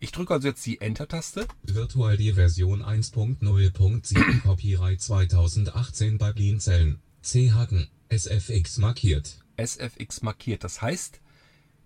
Ich 0.00 0.10
drücke 0.10 0.34
also 0.34 0.48
jetzt 0.48 0.66
die 0.66 0.80
Enter-Taste. 0.80 1.46
Virtual-D 1.62 2.32
Version 2.32 2.82
1.0.7 2.82 4.40
Copyright 4.42 5.00
2018 5.00 6.18
bei 6.18 6.32
Blinzeln. 6.32 6.98
C-Haken. 7.20 7.86
SFX 8.12 8.76
markiert. 8.76 9.38
SFX 9.56 10.20
markiert. 10.20 10.64
Das 10.64 10.82
heißt, 10.82 11.22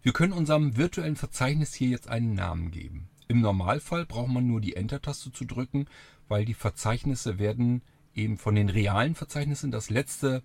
wir 0.02 0.12
können 0.12 0.33
unserem 0.33 0.76
virtuellen 0.76 1.14
Verzeichnis 1.14 1.73
hier 1.73 1.90
jetzt 1.90 2.09
einen 2.09 2.35
Namen 2.35 2.73
geben. 2.73 3.09
Im 3.28 3.40
Normalfall 3.40 4.06
braucht 4.06 4.33
man 4.33 4.45
nur 4.45 4.61
die 4.61 4.75
Enter-Taste 4.75 5.30
zu 5.30 5.45
drücken, 5.45 5.87
weil 6.26 6.45
die 6.45 6.54
Verzeichnisse 6.54 7.38
werden 7.38 7.83
eben 8.12 8.38
von 8.38 8.56
den 8.56 8.68
realen 8.68 9.14
Verzeichnissen 9.14 9.71
das 9.71 9.88
letzte, 9.88 10.42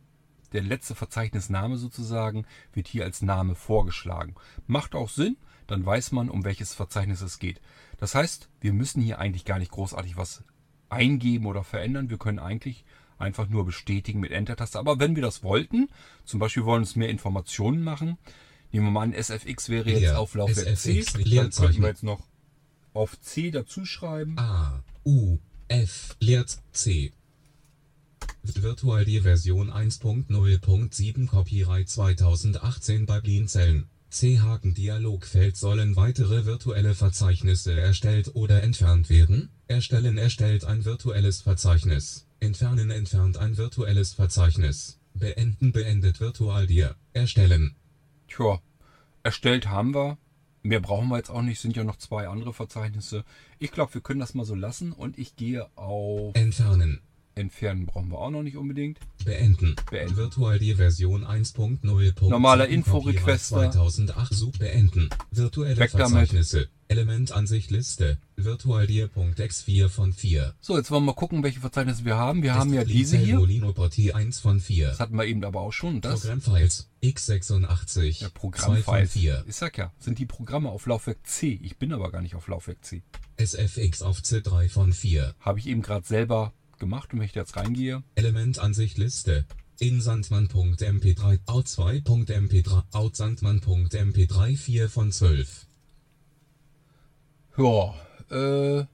der 0.54 0.62
letzte 0.62 0.94
Verzeichnisname 0.94 1.78
sozusagen, 1.78 2.46
wird 2.74 2.88
hier 2.88 3.04
als 3.04 3.24
Name 3.24 3.56
vorgeschlagen. 3.56 4.36
Macht 4.68 4.94
auch 4.94 5.10
Sinn, 5.10 5.38
dann 5.66 5.84
weiß 5.84 6.12
man, 6.12 6.30
um 6.30 6.44
welches 6.44 6.76
Verzeichnis 6.76 7.22
es 7.22 7.40
geht. 7.40 7.60
Das 7.98 8.14
heißt, 8.14 8.50
wir 8.60 8.74
müssen 8.74 9.02
hier 9.02 9.18
eigentlich 9.18 9.46
gar 9.46 9.58
nicht 9.58 9.72
großartig 9.72 10.16
was 10.16 10.44
eingeben 10.90 11.48
oder 11.48 11.64
verändern. 11.64 12.12
Wir 12.12 12.20
können 12.20 12.40
eigentlich 12.40 12.86
einfach 13.22 13.48
nur 13.50 13.66
bestätigen 13.66 14.20
mit 14.20 14.32
Enter-Taste. 14.32 14.80
Aber 14.80 15.00
wenn 15.00 15.16
wir 15.16 15.22
das 15.22 15.44
wollten, 15.44 15.90
zum 16.26 16.40
Beispiel 16.40 16.66
wollen 16.66 16.82
uns 16.82 16.96
mehr 16.96 17.10
Informationen 17.10 17.84
machen, 17.84 18.18
nehmen 18.72 18.88
wir 18.88 18.92
mal 18.92 19.04
an, 19.04 19.14
SFX 19.14 19.70
wäre 19.70 19.90
jetzt 19.90 20.02
Leer. 20.02 20.20
auf 20.20 20.34
Laufwerk 20.36 20.78
C, 20.78 21.04
dann 21.04 21.52
könnten 21.52 21.82
wir 21.82 21.90
jetzt 21.90 22.04
noch 22.04 22.22
auf 22.94 23.20
C 23.22 23.52
dazu 23.52 23.86
schreiben. 23.86 24.38
A, 24.38 24.84
U, 25.06 25.38
F, 25.68 26.16
Leert, 26.20 26.60
C. 26.72 27.14
Virtual-D 28.44 29.22
Version 29.22 29.72
1.0.7 29.72 31.28
Copyright 31.28 31.90
2018 31.90 33.06
bei 33.06 33.20
Blinzeln. 33.20 33.88
C-Haken 34.10 34.74
Dialogfeld 34.74 35.56
sollen 35.56 35.96
weitere 35.96 36.46
virtuelle 36.46 36.96
Verzeichnisse 36.96 37.80
erstellt 37.80 38.36
oder 38.36 38.62
entfernt 38.62 39.10
werden. 39.10 39.50
Erstellen 39.68 40.18
erstellt 40.18 40.66
ein 40.66 40.84
virtuelles 40.84 41.42
Verzeichnis. 41.42 42.26
Entfernen 42.42 42.90
entfernt 42.90 43.38
ein 43.38 43.56
virtuelles 43.56 44.14
Verzeichnis. 44.16 45.00
Beenden 45.14 45.72
beendet 45.72 46.20
Virtual-D. 46.20 46.90
Erstellen. 47.14 47.76
Tja, 48.28 48.60
erstellt 49.22 49.70
haben 49.70 49.94
wir. 49.94 50.18
Mehr 50.64 50.80
brauchen 50.80 51.10
wir 51.10 51.18
jetzt 51.18 51.30
auch 51.30 51.44
nicht, 51.44 51.60
sind 51.60 51.76
ja 51.76 51.84
noch 51.84 51.98
zwei 51.98 52.28
andere 52.28 52.52
Verzeichnisse. 52.52 53.26
Ich 53.60 53.72
glaube, 53.72 53.94
wir 53.94 54.02
können 54.02 54.20
das 54.20 54.34
mal 54.34 54.46
so 54.46 54.56
lassen 54.56 54.92
und 54.92 55.20
ich 55.20 55.36
gehe 55.36 55.68
auf 55.78 56.36
Entfernen. 56.36 57.02
Entfernen 57.36 57.86
brauchen 57.86 58.10
wir 58.10 58.18
auch 58.18 58.32
noch 58.32 58.44
nicht 58.44 58.58
unbedingt. 58.58 59.00
Beenden. 59.24 59.76
Beenden. 59.92 60.18
Virtual-D 60.18 60.76
Version 60.76 61.24
1.0. 61.24 62.28
Normaler 62.28 62.68
Info-Requester. 62.68 63.72
2008 63.72 64.34
Such 64.34 64.58
beenden. 64.58 65.10
Virtuelle 65.30 65.78
Weg 65.78 65.92
damit. 65.92 66.32
Verzeichnisse. 66.92 67.02
Elementansicht 67.02 67.72
Liste. 67.72 68.18
Virtual-D.x 68.36 69.62
4 69.62 69.90
von 69.90 70.14
4. 70.14 70.54
So, 70.60 70.78
jetzt 70.78 70.92
wollen 70.92 71.04
wir 71.04 71.08
mal 71.08 71.14
gucken, 71.14 71.44
welche 71.44 71.60
Verzeichnisse 71.60 72.06
wir 72.06 72.18
haben. 72.18 72.44
Wir 72.44 72.56
haben 72.56 72.74
ja 72.74 72.84
diese 72.84 73.18
hier. 73.18 73.38
Molino 73.38 73.72
Porti 73.74 74.12
1 74.12 74.40
von 74.40 74.60
4. 74.60 74.90
Das 74.90 75.00
hatten 75.00 75.16
wir 75.16 75.26
eben 75.26 75.44
aber 75.44 75.62
auch 75.62 75.72
schon. 75.72 76.02
Das 76.02 76.22
Programmfiles. 76.22 76.90
x86. 77.04 78.22
ja, 78.22 78.28
2 78.28 78.30
von 78.30 78.32
Programmfiles. 78.34 79.12
4. 79.14 79.46
Ich 79.48 79.56
sag 79.56 79.78
ja, 79.78 79.92
sind 80.00 80.20
die 80.20 80.26
Programme 80.26 80.70
auf 80.70 80.86
Laufwerk 80.86 81.26
C. 81.26 81.60
Ich 81.62 81.78
bin 81.78 81.94
aber 81.94 82.12
gar 82.12 82.22
nicht 82.22 82.36
auf 82.36 82.48
Laufwerk 82.48 82.84
C. 82.84 83.04
SFX 83.38 84.02
auf 84.02 84.20
C3 84.20 84.70
von 84.70 84.94
4. 84.94 85.36
Habe 85.40 85.60
ich 85.60 85.68
eben 85.68 85.82
gerade 85.82 86.06
selber 86.06 86.54
gemacht 86.80 87.14
und 87.14 87.20
wenn 87.20 87.26
ich 87.26 87.34
da 87.34 87.42
jetzt 87.42 87.56
reingehe, 87.56 88.04
Elementansicht 88.16 88.98
Liste. 88.98 89.46
Insandmann.mp3 89.80 91.40
out2.mp3 91.46 92.84
outsandmann.mp3 92.92 94.58
4 94.58 94.90
von 94.90 95.12
12. 95.12 95.68
ja, 97.58 97.94
äh, 98.30 98.86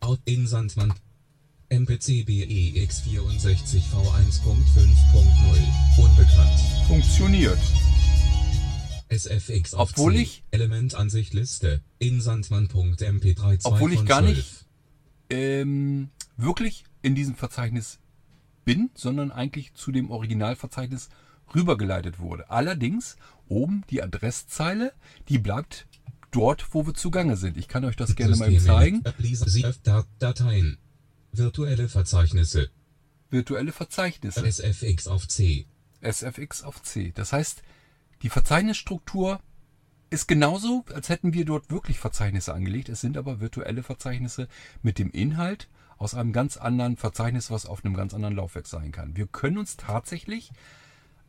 Out 0.00 0.20
in 0.24 0.46
Sandmann. 0.46 0.94
MPC 1.68 2.24
BEX64 2.26 3.82
V1.5.0. 3.92 6.02
Unbekannt. 6.02 6.60
funktioniert. 6.88 7.58
SFX 9.08 9.74
auf 9.74 9.90
Obwohl 9.90 10.16
ich- 10.16 10.42
Elementansicht 10.50 11.34
Liste. 11.34 11.82
In 11.98 12.20
Sandmann.mp3 12.20 13.58
2 13.58 13.70
Obwohl 13.70 13.92
ich 13.92 14.04
gar 14.06 14.20
12. 14.22 14.36
nicht- 14.36 14.66
Ähm, 15.30 16.08
wirklich 16.36 16.84
in 17.02 17.14
diesem 17.14 17.36
Verzeichnis 17.36 18.00
bin, 18.64 18.90
sondern 18.94 19.30
eigentlich 19.30 19.74
zu 19.74 19.92
dem 19.92 20.10
Originalverzeichnis 20.10 21.08
rübergeleitet 21.54 22.18
wurde. 22.18 22.50
Allerdings 22.50 23.16
oben 23.48 23.84
die 23.90 24.02
Adresszeile, 24.02 24.92
die 25.28 25.38
bleibt 25.38 25.86
dort, 26.30 26.74
wo 26.74 26.86
wir 26.86 26.94
zugange 26.94 27.36
sind. 27.36 27.56
Ich 27.56 27.68
kann 27.68 27.84
euch 27.84 27.96
das 27.96 28.16
gerne 28.16 28.36
mal 28.36 28.56
zeigen. 28.58 29.02
Sie 29.18 29.64
Dateien. 30.18 30.78
Virtuelle 31.32 31.88
Verzeichnisse. 31.88 32.70
Virtuelle 33.30 33.72
Verzeichnisse. 33.72 34.44
SFX 34.44 35.06
auf 35.06 35.28
C. 35.28 35.66
SFX 36.00 36.62
auf 36.62 36.82
C. 36.82 37.12
Das 37.14 37.32
heißt, 37.32 37.62
die 38.22 38.28
Verzeichnisstruktur 38.28 39.40
ist 40.10 40.26
genauso, 40.26 40.84
als 40.92 41.08
hätten 41.08 41.32
wir 41.34 41.44
dort 41.44 41.70
wirklich 41.70 41.98
Verzeichnisse 41.98 42.52
angelegt. 42.52 42.88
Es 42.88 43.00
sind 43.00 43.16
aber 43.16 43.40
virtuelle 43.40 43.82
Verzeichnisse 43.82 44.48
mit 44.82 44.98
dem 44.98 45.10
Inhalt 45.10 45.68
aus 45.98 46.14
einem 46.14 46.32
ganz 46.32 46.56
anderen 46.56 46.96
Verzeichnis, 46.96 47.50
was 47.50 47.66
auf 47.66 47.84
einem 47.84 47.94
ganz 47.94 48.14
anderen 48.14 48.34
Laufwerk 48.34 48.66
sein 48.66 48.90
kann. 48.90 49.16
Wir 49.16 49.26
können 49.26 49.58
uns 49.58 49.76
tatsächlich 49.76 50.50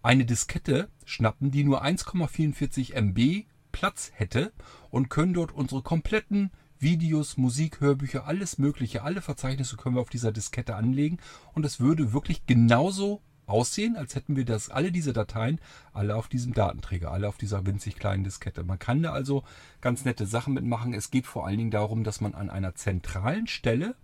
eine 0.01 0.25
Diskette 0.25 0.89
schnappen, 1.05 1.51
die 1.51 1.63
nur 1.63 1.83
1,44 1.83 2.93
MB 2.93 3.45
Platz 3.71 4.11
hätte 4.15 4.51
und 4.89 5.09
können 5.09 5.33
dort 5.33 5.51
unsere 5.51 5.81
kompletten 5.81 6.51
Videos, 6.79 7.37
Musik, 7.37 7.79
Hörbücher, 7.79 8.25
alles 8.25 8.57
Mögliche, 8.57 9.03
alle 9.03 9.21
Verzeichnisse 9.21 9.77
können 9.77 9.95
wir 9.95 10.01
auf 10.01 10.09
dieser 10.09 10.31
Diskette 10.31 10.75
anlegen 10.75 11.17
und 11.53 11.65
es 11.65 11.79
würde 11.79 12.11
wirklich 12.11 12.45
genauso 12.47 13.21
aussehen, 13.45 13.95
als 13.95 14.15
hätten 14.15 14.35
wir 14.35 14.45
das, 14.45 14.69
alle 14.69 14.91
diese 14.91 15.13
Dateien 15.13 15.59
alle 15.93 16.15
auf 16.15 16.27
diesem 16.27 16.53
Datenträger, 16.53 17.11
alle 17.11 17.27
auf 17.27 17.37
dieser 17.37 17.65
winzig 17.65 17.97
kleinen 17.97 18.23
Diskette. 18.23 18.63
Man 18.63 18.79
kann 18.79 19.03
da 19.03 19.11
also 19.11 19.43
ganz 19.81 20.05
nette 20.05 20.25
Sachen 20.25 20.53
mitmachen. 20.53 20.93
Es 20.93 21.11
geht 21.11 21.27
vor 21.27 21.45
allen 21.45 21.57
Dingen 21.57 21.71
darum, 21.71 22.03
dass 22.03 22.21
man 22.21 22.33
an 22.33 22.49
einer 22.49 22.75
zentralen 22.75 23.47
Stelle 23.47 23.95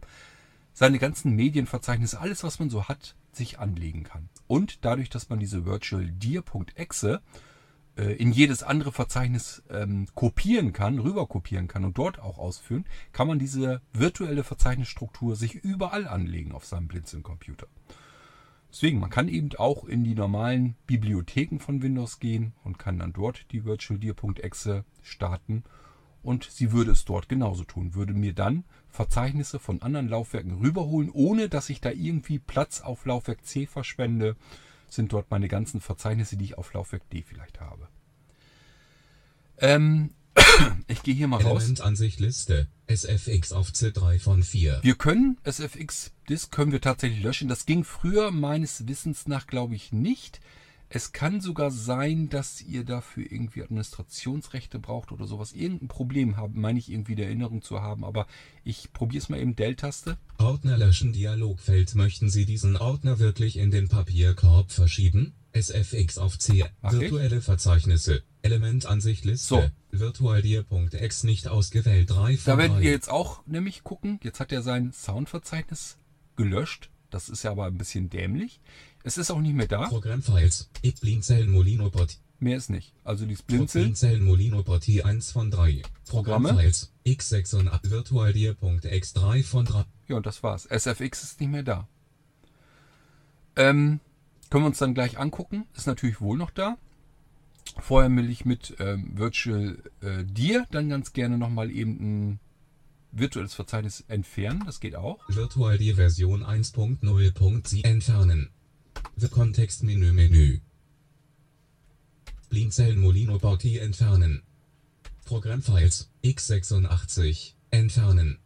seine 0.74 1.00
ganzen 1.00 1.36
Medienverzeichnisse, 1.36 2.20
alles 2.20 2.44
was 2.44 2.60
man 2.60 2.70
so 2.70 2.88
hat, 2.88 3.16
sich 3.32 3.58
anlegen 3.58 4.04
kann. 4.04 4.30
Und 4.46 4.86
dadurch, 4.86 5.10
dass 5.10 5.30
man 5.30 5.40
diese 5.40 5.66
virtualdir.exe 5.66 7.22
äh, 7.98 8.14
in 8.14 8.32
jedes 8.32 8.64
andere 8.64 8.92
Verzeichnis 8.92 9.64
ähm, 9.70 10.08
kopieren 10.16 10.72
kann, 10.72 11.00
rüber 11.00 11.28
kopieren 11.28 11.68
kann 11.68 11.84
und 11.84 11.98
dort 11.98 12.20
auch 12.20 12.38
ausführen, 12.38 12.86
kann 13.12 13.28
man 13.28 13.40
diese 13.40 13.82
virtuelle 13.94 14.44
Verzeichnisstruktur 14.44 15.36
sich 15.36 15.56
überall 15.56 16.08
anlegen 16.08 16.52
auf 16.52 16.66
seinem 16.66 16.88
Blinzeln-Computer. 16.88 17.68
Deswegen, 18.70 19.00
man 19.00 19.10
kann 19.10 19.30
eben 19.30 19.50
auch 19.58 19.86
in 19.86 20.04
die 20.04 20.14
normalen 20.14 20.76
Bibliotheken 20.86 21.60
von 21.60 21.82
Windows 21.82 22.20
gehen 22.20 22.54
und 22.64 22.78
kann 22.78 23.00
dann 23.00 23.14
dort 23.14 23.46
die 23.52 23.66
virtualdir.exe 23.66 24.84
starten 25.02 25.64
und 26.22 26.44
sie 26.44 26.74
würde 26.74 26.92
es 26.92 27.06
dort 27.06 27.30
genauso 27.30 27.64
tun, 27.64 27.96
würde 27.96 28.14
mir 28.14 28.34
dann 28.34 28.66
Verzeichnisse 28.90 29.60
von 29.60 29.82
anderen 29.82 30.10
Laufwerken 30.10 30.60
rüberholen, 30.60 31.10
ohne 31.10 31.48
dass 31.48 31.70
ich 31.70 31.80
da 31.80 31.90
irgendwie 31.90 32.40
Platz 32.40 32.82
auf 32.82 33.06
Laufwerk 33.06 33.46
C 33.46 33.66
verschwende, 33.66 34.36
sind 34.90 35.14
dort 35.14 35.32
meine 35.32 35.48
ganzen 35.48 35.82
Verzeichnisse, 35.82 36.38
die 36.38 36.46
ich 36.46 36.58
auf 36.58 36.74
Laufwerk 36.74 37.10
D 37.10 37.24
vielleicht 37.24 37.60
habe. 37.60 37.88
Ähm, 39.60 40.12
ich 40.88 41.04
gehe 41.04 41.14
hier 41.14 41.28
mal 41.28 41.42
raus. 41.42 41.64
Elementansicht 41.64 42.20
Liste. 42.20 42.68
SFX 42.88 43.52
auf 43.52 43.70
C3 43.70 44.20
von 44.20 44.44
4. 44.44 44.80
Wir 44.82 44.96
können 44.96 45.38
SFX 45.44 46.12
Disk 46.30 46.52
können 46.52 46.72
wir 46.72 46.82
tatsächlich 46.82 47.24
löschen. 47.24 47.48
Das 47.48 47.66
ging 47.66 47.84
früher 47.84 48.32
meines 48.32 48.88
Wissens 48.88 49.28
nach, 49.28 49.48
glaube 49.48 49.76
ich, 49.76 49.92
nicht. 49.92 50.40
Es 50.90 51.12
kann 51.12 51.42
sogar 51.42 51.70
sein, 51.70 52.30
dass 52.30 52.62
ihr 52.62 52.86
dafür 52.86 53.30
irgendwie 53.30 53.62
Administrationsrechte 53.62 54.80
braucht 54.80 55.12
oder 55.12 55.28
sowas. 55.28 55.52
Irgendein 55.52 55.90
Problem 55.90 56.38
haben, 56.38 56.62
meine 56.62 56.80
ich 56.80 56.90
irgendwie 56.90 57.16
der 57.16 57.26
Erinnerung 57.26 57.62
zu 57.62 57.82
haben. 57.82 58.06
Aber 58.06 58.26
ich 58.64 58.94
probiere 58.94 59.22
es 59.22 59.30
mal 59.30 59.40
eben 59.40 59.56
Dell-Taste. 59.56 60.18
Ordner 60.38 60.78
löschen 60.78 61.12
Dialogfeld. 61.12 61.94
Möchten 61.96 62.30
Sie 62.30 62.46
diesen 62.46 62.78
Ordner 62.78 63.20
wirklich 63.20 63.58
in 63.58 63.70
den 63.70 63.90
Papierkorb 63.90 64.72
verschieben? 64.72 65.34
SFX 65.52 66.18
auf 66.18 66.40
C. 66.40 66.64
Mach 66.82 66.94
ich. 66.94 67.02
Virtuelle 67.02 67.42
Verzeichnisse. 67.42 68.24
Elementansicht 68.42 69.26
Liste. 69.26 69.48
So. 69.48 69.70
Virtualdir.x 69.92 71.24
nicht 71.24 71.48
ausgewählt. 71.50 72.12
3 72.12 72.38
von 72.38 72.52
Da 72.54 72.58
werdet 72.58 72.78
3. 72.78 72.84
ihr 72.84 72.92
jetzt 72.92 73.10
auch 73.10 73.46
nämlich 73.46 73.84
gucken. 73.84 74.20
Jetzt 74.24 74.40
hat 74.40 74.54
er 74.54 74.62
sein 74.62 74.94
Soundverzeichnis 74.94 75.98
gelöscht. 76.38 76.90
Das 77.10 77.30
ist 77.30 77.44
ja 77.44 77.52
aber 77.52 77.66
ein 77.66 77.78
bisschen 77.78 78.10
dämlich. 78.10 78.60
Es 79.08 79.18
ist 79.18 79.32
auch 79.32 79.40
nicht 79.40 79.56
mehr 79.56 79.68
da. 79.68 79.88
Programmfiles. 79.88 80.70
Ich 80.82 80.96
Blinzeln 80.96 81.50
Molino 81.50 81.90
Porti. 81.90 82.18
Mehr 82.40 82.58
ist 82.58 82.70
nicht. 82.70 82.92
Also 83.06 83.26
dieses 83.26 83.42
Blinzeln. 83.42 83.86
Blinzeln 83.86 84.22
Molino 84.22 84.64
Porti 84.64 85.02
1 85.02 85.32
von 85.32 85.50
3. 85.50 85.82
Programme. 86.10 86.50
Programmfiles. 86.50 86.92
X86 87.06 87.90
Virtualdir.x 87.90 89.14
3 89.14 89.44
von 89.44 89.64
3. 89.64 89.86
Ja, 90.10 90.18
und 90.18 90.26
das 90.26 90.44
war's. 90.44 90.66
SFX 90.66 91.24
ist 91.24 91.40
nicht 91.40 91.50
mehr 91.50 91.64
da. 91.64 91.88
Ähm, 93.56 94.02
können 94.50 94.66
wir 94.66 94.68
uns 94.68 94.80
dann 94.80 94.94
gleich 94.94 95.18
angucken. 95.18 95.68
Ist 95.74 95.88
natürlich 95.88 96.20
wohl 96.20 96.38
noch 96.38 96.52
da. 96.52 96.78
Vorher 97.80 98.14
will 98.14 98.30
ich 98.30 98.44
mit 98.44 98.76
ähm, 98.80 99.18
Virtual 99.18 99.78
äh, 100.02 100.26
Dir 100.26 100.66
dann 100.72 100.90
ganz 100.90 101.14
gerne 101.14 101.38
nochmal 101.38 101.72
eben 101.72 101.94
ein 102.02 102.40
virtuelles 103.14 103.54
Verzeichnis 103.54 104.04
entfernen. 104.10 104.64
Das 104.66 104.82
geht 104.82 104.98
auch. 104.98 105.20
Virtual 105.30 105.78
die 105.78 105.94
Version 105.94 106.44
1.0.7 106.44 107.86
entfernen. 107.86 108.50
The 109.16 109.28
Kontextmenü 109.28 110.12
Menü. 110.12 110.60
Blinzeln 112.50 113.00
Molino 113.00 113.38
Porti 113.38 113.80
entfernen. 113.80 114.42
Programmfiles 115.26 116.10
x86 116.24 117.54
entfernen. 117.72 118.38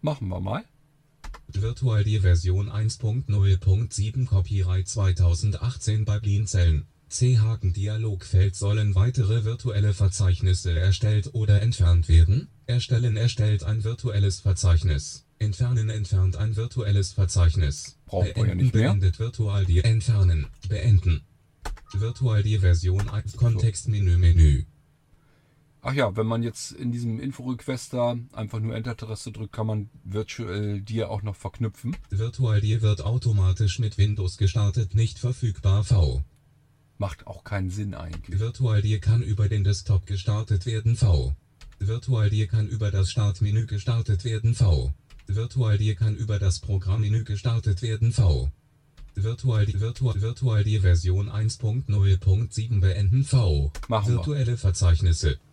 Machen 0.00 0.28
wir 0.28 0.40
mal. 0.40 0.64
Virtual 1.48 2.04
die 2.04 2.20
Version 2.20 2.70
1.0.7 2.70 4.26
Copyright 4.26 4.88
2018 4.88 6.04
bei 6.04 6.18
Blinzeln. 6.18 6.86
C-Haken 7.08 7.72
Dialogfeld 7.72 8.56
sollen 8.56 8.94
weitere 8.94 9.44
virtuelle 9.44 9.94
Verzeichnisse 9.94 10.78
erstellt 10.78 11.34
oder 11.34 11.62
entfernt 11.62 12.08
werden. 12.08 12.48
Erstellen 12.66 13.16
erstellt 13.16 13.62
ein 13.62 13.84
virtuelles 13.84 14.40
Verzeichnis. 14.40 15.23
Entfernen 15.38 15.88
entfernt 15.90 16.36
ein 16.36 16.56
virtuelles 16.56 17.12
Verzeichnis. 17.12 17.98
Brauchen 18.06 18.34
wir 18.34 18.46
ja 18.48 18.54
nicht 18.54 18.74
mehr. 18.74 18.88
beendet 18.90 19.18
Virtual 19.18 19.64
die 19.64 19.82
entfernen. 19.82 20.46
Beenden. 20.68 21.22
Virtual 21.92 22.42
die 22.42 22.58
Version 22.58 23.08
1 23.08 23.36
Kontextmenü 23.36 24.16
Menü. 24.16 24.64
Ach 25.86 25.92
ja, 25.92 26.16
wenn 26.16 26.26
man 26.26 26.42
jetzt 26.42 26.72
in 26.72 26.92
diesem 26.92 27.20
Inforequester 27.20 28.18
einfach 28.32 28.58
nur 28.58 28.74
Enter-Taste 28.74 29.32
drückt, 29.32 29.52
kann 29.52 29.66
man 29.66 29.90
Virtual 30.02 30.80
Dir 30.80 31.10
auch 31.10 31.22
noch 31.22 31.36
verknüpfen. 31.36 31.94
Virtual 32.08 32.60
die 32.62 32.80
wird 32.80 33.02
automatisch 33.02 33.78
mit 33.78 33.98
Windows 33.98 34.38
gestartet, 34.38 34.94
nicht 34.94 35.18
verfügbar 35.18 35.84
V. 35.84 36.24
Macht 36.96 37.26
auch 37.26 37.44
keinen 37.44 37.68
Sinn 37.68 37.92
eigentlich. 37.92 38.40
Virtual 38.40 38.80
Dir 38.80 38.98
kann 38.98 39.20
über 39.20 39.50
den 39.50 39.62
Desktop 39.62 40.06
gestartet 40.06 40.64
werden 40.64 40.96
V. 40.96 41.36
Virtual 41.78 42.30
Dir 42.30 42.46
kann 42.46 42.66
über 42.66 42.90
das 42.90 43.10
Startmenü 43.10 43.66
gestartet 43.66 44.24
werden 44.24 44.54
V. 44.54 44.94
Virtual 45.26 45.78
Dir 45.78 45.94
kann 45.94 46.16
über 46.16 46.38
das 46.38 46.60
Programmmenü 46.60 47.24
gestartet 47.24 47.82
werden 47.82 48.12
V. 48.12 48.50
Virtual 49.14 49.64
die 49.64 49.80
Virtual 49.80 50.20
Virtual 50.20 50.64
die 50.64 50.80
Version 50.80 51.30
1.0.7 51.30 52.80
beenden 52.80 53.24
V. 53.24 53.72
Machen 53.88 54.08
wir. 54.08 54.16
Virtuelle 54.16 54.56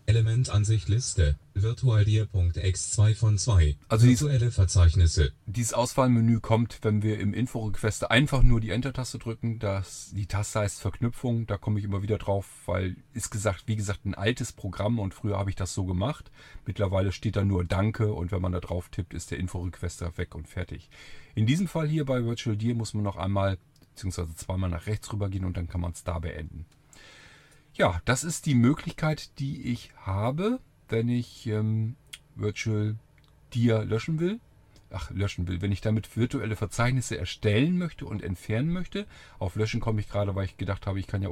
Verzeichnisse. 0.02 0.18
Elementansicht 0.18 0.90
Liste. 0.90 1.40
Virtual 1.54 2.06
Dir.x 2.06 2.92
2 2.92 3.16
von 3.16 3.38
2. 3.38 3.78
Also 3.88 4.08
Virtuelle 4.08 4.52
Verzeichnisse. 4.52 5.32
Dieses 5.46 5.74
Auswahlmenü 5.74 6.40
kommt, 6.40 6.80
wenn 6.82 7.04
wir 7.04 7.20
im 7.20 7.34
Inforequester 7.34 8.10
einfach 8.10 8.44
nur 8.44 8.62
die 8.62 8.72
Enter-Taste 8.72 9.20
drücken. 9.20 9.60
Das, 9.60 10.12
die 10.16 10.26
Taste 10.26 10.60
heißt 10.60 10.82
Verknüpfung. 10.82 11.48
Da 11.48 11.58
komme 11.58 11.80
ich 11.80 11.86
immer 11.86 12.02
wieder 12.02 12.18
drauf, 12.18 12.48
weil 12.66 12.96
ist 13.14 13.32
gesagt, 13.32 13.64
wie 13.68 13.76
gesagt, 13.76 14.06
ein 14.06 14.16
altes 14.16 14.54
Programm 14.54 15.00
und 15.00 15.14
früher 15.14 15.38
habe 15.38 15.50
ich 15.50 15.56
das 15.56 15.74
so 15.74 15.86
gemacht. 15.86 16.32
Mittlerweile 16.66 17.12
steht 17.12 17.36
da 17.36 17.44
nur 17.44 17.64
Danke 17.66 18.14
und 18.14 18.32
wenn 18.32 18.42
man 18.42 18.54
da 18.54 18.60
drauf 18.60 18.90
tippt, 18.90 19.14
ist 19.14 19.32
der 19.32 19.40
Inforequester 19.40 20.18
weg 20.18 20.36
und 20.36 20.48
fertig. 20.48 20.90
In 21.36 21.46
diesem 21.46 21.68
Fall 21.68 21.88
hier 21.88 22.06
bei 22.06 22.24
Virtual 22.24 22.58
Dir 22.58 22.76
muss 22.76 22.94
man 22.94 23.04
noch 23.04 23.18
einmal 23.18 23.58
beziehungsweise 23.92 24.36
zweimal 24.36 24.70
nach 24.70 24.88
rechts 24.88 25.12
rüber 25.12 25.30
gehen 25.30 25.46
und 25.46 25.58
dann 25.58 25.68
kann 25.68 25.82
man 25.82 25.92
es 25.92 26.04
da 26.04 26.20
beenden. 26.20 26.66
Ja, 27.82 28.00
das 28.06 28.24
ist 28.24 28.46
die 28.46 28.54
Möglichkeit, 28.54 29.40
die 29.40 29.72
ich 29.72 29.90
habe, 30.06 30.60
wenn 30.88 31.10
ich 31.10 31.48
ähm, 31.48 31.96
Virtual 32.36 32.96
Dir 33.56 33.84
löschen 33.86 34.20
will. 34.20 34.40
Ach, 34.92 35.10
löschen 35.10 35.48
will. 35.48 35.64
Wenn 35.64 35.72
ich 35.72 35.82
damit 35.82 36.16
virtuelle 36.16 36.56
Verzeichnisse 36.56 37.18
erstellen 37.18 37.80
möchte 37.80 38.06
und 38.06 38.22
entfernen 38.22 38.72
möchte. 38.72 39.08
Auf 39.40 39.56
Löschen 39.56 39.80
komme 39.80 40.00
ich 40.00 40.08
gerade, 40.10 40.36
weil 40.36 40.46
ich 40.46 40.58
gedacht 40.58 40.86
habe, 40.86 41.00
ich 41.00 41.08
kann 41.08 41.24
ja 41.24 41.30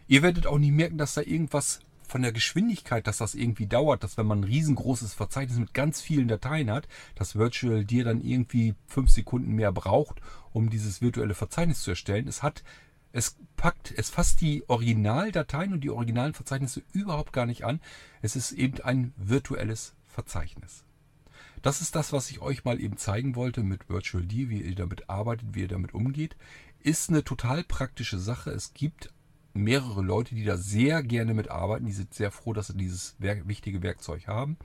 Ihr 0.09 0.23
werdet 0.23 0.47
auch 0.47 0.59
nicht 0.59 0.73
merken, 0.73 0.99
dass 0.99 1.15
da 1.15 1.23
irgendwas 1.23 1.81
von 2.13 2.21
der 2.21 2.33
Geschwindigkeit, 2.33 3.07
dass 3.07 3.17
das 3.17 3.35
irgendwie 3.35 3.67
dauert, 3.67 4.05
dass 4.05 4.19
wenn 4.19 4.27
man 4.27 4.41
ein 4.41 4.45
riesengroßes 4.45 5.15
Verzeichnis 5.15 5.59
mit 5.59 5.73
ganz 5.73 6.03
vielen 6.03 6.29
Dateien 6.29 6.71
hat, 6.71 6.87
dass 7.15 7.37
Virtual 7.37 7.87
dir 7.87 8.05
dann 8.05 8.21
irgendwie 8.21 8.75
fünf 8.87 9.09
Sekunden 9.09 9.53
mehr 9.53 9.73
braucht, 9.73 10.21
um 10.53 10.69
dieses 10.69 11.01
virtuelle 11.01 11.35
Verzeichnis 11.35 11.81
zu 11.81 11.93
erstellen. 11.93 12.29
Es 12.29 12.43
hat, 12.43 12.65
es 13.13 13.39
packt, 13.57 13.95
es 13.97 14.11
fasst 14.11 14.43
die 14.43 14.63
Originaldateien 14.69 15.73
und 15.73 15.81
die 15.81 15.89
originalen 15.89 16.35
Verzeichnisse 16.35 16.83
überhaupt 16.93 17.33
gar 17.33 17.47
nicht 17.47 17.65
an. 17.65 17.81
Es 18.21 18.37
ist 18.37 18.53
eben 18.53 18.83
ein 18.83 19.15
virtuelles 19.17 19.95
Verzeichnis. 20.07 20.85
Das 21.63 21.81
ist 21.81 21.97
das, 21.97 22.13
was 22.13 22.31
ich 22.31 22.43
euch 22.43 22.67
mal 22.67 22.79
eben 22.79 22.99
zeigen 22.99 23.37
wollte 23.37 23.63
mit 23.63 23.89
Virtual 23.89 24.23
D, 24.23 24.51
wie 24.51 24.61
ihr 24.61 24.75
damit 24.75 25.09
arbeitet, 25.09 25.55
wie 25.55 25.63
ihr 25.63 25.69
damit 25.69 25.95
umgeht. 25.95 26.37
Ist 26.79 27.09
eine 27.09 27.25
total 27.25 27.65
praktische 27.65 28.19
Sache. 28.19 28.51
Es 28.51 28.75
gibt 28.75 29.09
mehrere 29.55 30.03
Leute, 30.03 30.35
die 30.35 30.45
da 30.45 30.57
sehr 30.57 31.03
gerne 31.03 31.35
mitarbeiten. 31.35 31.87
Die 31.87 31.93
sind 31.93 32.15
sehr 32.15 32.31
froh, 32.31 32.53
dass 32.53 32.69
sie 32.69 32.77
dieses 32.77 33.17
wichtige 33.19 33.83
Werkzeug 33.83 34.27
haben. 34.27 34.57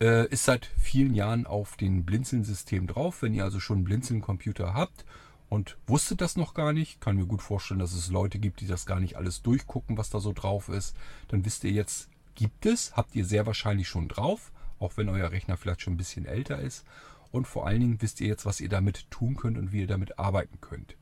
Äh, 0.00 0.28
ist 0.28 0.44
seit 0.44 0.66
vielen 0.78 1.14
Jahren 1.14 1.46
auf 1.46 1.76
den 1.76 2.04
Blinzeln-System 2.04 2.86
drauf. 2.86 3.22
Wenn 3.22 3.34
ihr 3.34 3.44
also 3.44 3.60
schon 3.60 3.78
einen 3.78 3.84
Blinzeln-Computer 3.84 4.74
habt 4.74 5.04
und 5.48 5.76
wusstet 5.86 6.20
das 6.20 6.36
noch 6.36 6.54
gar 6.54 6.72
nicht, 6.72 7.00
kann 7.00 7.16
mir 7.16 7.26
gut 7.26 7.42
vorstellen, 7.42 7.80
dass 7.80 7.92
es 7.92 8.10
Leute 8.10 8.38
gibt, 8.38 8.60
die 8.60 8.66
das 8.66 8.86
gar 8.86 9.00
nicht 9.00 9.16
alles 9.16 9.42
durchgucken, 9.42 9.96
was 9.96 10.10
da 10.10 10.20
so 10.20 10.32
drauf 10.32 10.68
ist. 10.68 10.96
Dann 11.28 11.44
wisst 11.44 11.64
ihr 11.64 11.72
jetzt, 11.72 12.08
gibt 12.34 12.66
es, 12.66 12.96
habt 12.96 13.14
ihr 13.16 13.24
sehr 13.24 13.46
wahrscheinlich 13.46 13.88
schon 13.88 14.08
drauf, 14.08 14.52
auch 14.78 14.96
wenn 14.96 15.08
euer 15.08 15.32
Rechner 15.32 15.56
vielleicht 15.56 15.82
schon 15.82 15.94
ein 15.94 15.98
bisschen 15.98 16.26
älter 16.26 16.60
ist. 16.60 16.84
Und 17.30 17.46
vor 17.46 17.66
allen 17.66 17.80
Dingen 17.80 18.00
wisst 18.00 18.20
ihr 18.20 18.28
jetzt, 18.28 18.46
was 18.46 18.60
ihr 18.60 18.68
damit 18.68 19.10
tun 19.10 19.36
könnt 19.36 19.58
und 19.58 19.72
wie 19.72 19.80
ihr 19.80 19.86
damit 19.86 20.18
arbeiten 20.18 20.60
könnt 20.60 20.96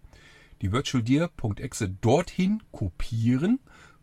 die 0.63 0.73
virtualdir.exe 0.73 1.89
dorthin 1.89 2.63
kopieren, 2.73 3.61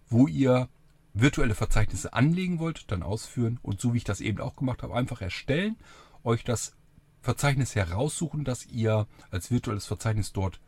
wo 0.08 0.28
ihr 0.28 0.70
virtuelle 1.14 1.56
Verzeichnisse 1.56 2.14
anlegen 2.14 2.60
wollt, 2.60 2.92
dann 2.92 3.04
ausführen 3.04 3.60
und 3.62 3.80
so 3.80 3.94
wie 3.94 3.98
ich 3.98 4.04
das 4.04 4.22
eben 4.22 4.40
auch 4.40 4.56
gemacht 4.56 4.84
habe, 4.84 4.96
einfach 4.96 5.22
erstellen, 5.22 5.78
euch 6.24 6.44
das 6.44 6.76
Verzeichnis 7.22 7.76
heraussuchen, 7.76 8.44
das 8.44 8.66
ihr 8.66 9.08
als 9.32 9.52
virtuelles 9.52 9.86
Verzeichnis 9.86 10.34
dort 10.34 10.60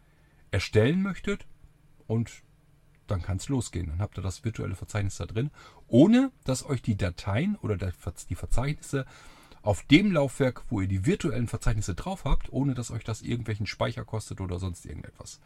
erstellen 0.52 1.02
möchtet 1.02 1.46
und 2.08 2.32
dann 3.08 3.22
kann 3.22 3.38
es 3.38 3.50
losgehen. 3.50 3.88
Dann 3.88 4.00
habt 4.00 4.18
ihr 4.18 4.24
das 4.24 4.44
virtuelle 4.44 4.76
Verzeichnis 4.76 5.18
da 5.18 5.26
drin, 5.26 5.52
ohne 5.88 6.32
dass 6.44 6.66
euch 6.66 6.82
die 6.82 6.98
Dateien 6.98 7.56
oder 7.58 7.78
die 7.78 8.36
Verzeichnisse 8.36 9.06
auf 9.66 9.82
dem 9.84 10.12
Laufwerk, 10.12 10.64
wo 10.70 10.82
ihr 10.82 10.88
die 10.88 11.06
virtuellen 11.06 11.48
Verzeichnisse 11.48 11.96
drauf 11.96 12.24
habt, 12.24 12.54
ohne 12.54 12.76
dass 12.76 12.92
euch 12.92 13.04
das 13.04 13.22
irgendwelchen 13.22 13.66
Speicher 13.66 14.06
kostet 14.06 14.40
oder 14.40 14.60
sonst 14.60 14.86
irgendetwas. 14.86 15.40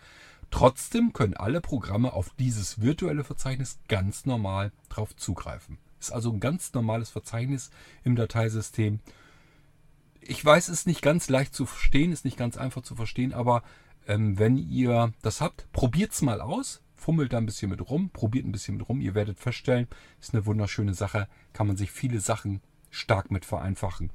Trotzdem 0.51 1.13
können 1.13 1.35
alle 1.35 1.61
Programme 1.61 2.11
auf 2.11 2.31
dieses 2.37 2.81
virtuelle 2.81 3.23
Verzeichnis 3.23 3.79
ganz 3.87 4.25
normal 4.25 4.71
drauf 4.89 5.15
zugreifen. 5.15 5.77
Ist 5.99 6.11
also 6.11 6.31
ein 6.31 6.39
ganz 6.39 6.73
normales 6.73 7.09
Verzeichnis 7.09 7.69
im 8.03 8.15
Dateisystem. 8.15 8.99
Ich 10.21 10.43
weiß, 10.43 10.67
es 10.67 10.79
ist 10.79 10.87
nicht 10.87 11.01
ganz 11.01 11.29
leicht 11.29 11.55
zu 11.55 11.65
verstehen, 11.65 12.11
ist 12.11 12.25
nicht 12.25 12.37
ganz 12.37 12.57
einfach 12.57 12.81
zu 12.81 12.95
verstehen, 12.95 13.33
aber 13.33 13.63
ähm, 14.07 14.37
wenn 14.37 14.57
ihr 14.57 15.13
das 15.21 15.39
habt, 15.39 15.71
probiert's 15.71 16.21
mal 16.21 16.41
aus, 16.41 16.81
fummelt 16.93 17.31
da 17.31 17.37
ein 17.37 17.45
bisschen 17.45 17.69
mit 17.69 17.89
rum, 17.89 18.09
probiert 18.09 18.45
ein 18.45 18.51
bisschen 18.51 18.77
mit 18.77 18.89
rum. 18.89 18.99
Ihr 18.99 19.15
werdet 19.15 19.39
feststellen, 19.39 19.87
ist 20.19 20.33
eine 20.33 20.45
wunderschöne 20.45 20.93
Sache, 20.93 21.29
kann 21.53 21.67
man 21.67 21.77
sich 21.77 21.91
viele 21.91 22.19
Sachen 22.19 22.61
stark 22.89 23.31
mit 23.31 23.45
vereinfachen. 23.45 24.11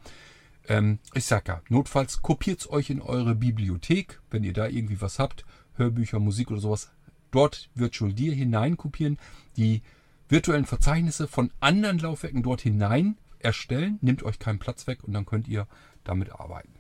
Ähm, 0.69 0.99
ich 1.13 1.25
sag 1.25 1.49
ja, 1.49 1.63
notfalls 1.69 2.23
kopiert's 2.23 2.69
euch 2.69 2.91
in 2.91 3.03
eure 3.03 3.35
Bibliothek, 3.35 4.21
wenn 4.31 4.45
ihr 4.45 4.53
da 4.53 4.67
irgendwie 4.67 5.01
was 5.01 5.19
habt, 5.19 5.45
Hörbücher, 5.77 6.21
Musik 6.21 6.51
oder 6.51 6.61
sowas, 6.61 6.91
dort 7.31 7.69
Virtual 7.75 8.13
Dir 8.13 8.35
hinein 8.35 8.77
kopieren, 8.77 9.19
die 9.57 9.83
virtuellen 10.29 10.65
Verzeichnisse 10.65 11.29
von 11.29 11.51
anderen 11.61 11.99
Laufwerken 11.99 12.43
dort 12.43 12.63
hinein 12.63 13.19
erstellen, 13.41 13.99
nimmt 14.01 14.23
euch 14.23 14.39
keinen 14.39 14.59
Platz 14.59 14.87
weg 14.87 15.05
und 15.05 15.13
dann 15.13 15.27
könnt 15.27 15.49
ihr 15.49 15.67
damit 16.03 16.33
arbeiten. 16.33 16.73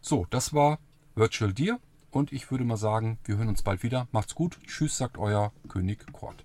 So, 0.00 0.26
das 0.30 0.52
war 0.52 0.78
Virtual 1.14 1.52
Dir 1.52 1.78
und 2.10 2.32
ich 2.32 2.50
würde 2.50 2.64
mal 2.64 2.76
sagen, 2.76 3.18
wir 3.24 3.36
hören 3.36 3.48
uns 3.48 3.62
bald 3.62 3.82
wieder. 3.82 4.08
Macht's 4.12 4.34
gut. 4.34 4.58
Tschüss, 4.66 4.96
sagt 4.96 5.18
euer 5.18 5.52
König 5.68 6.04
Kort. 6.12 6.44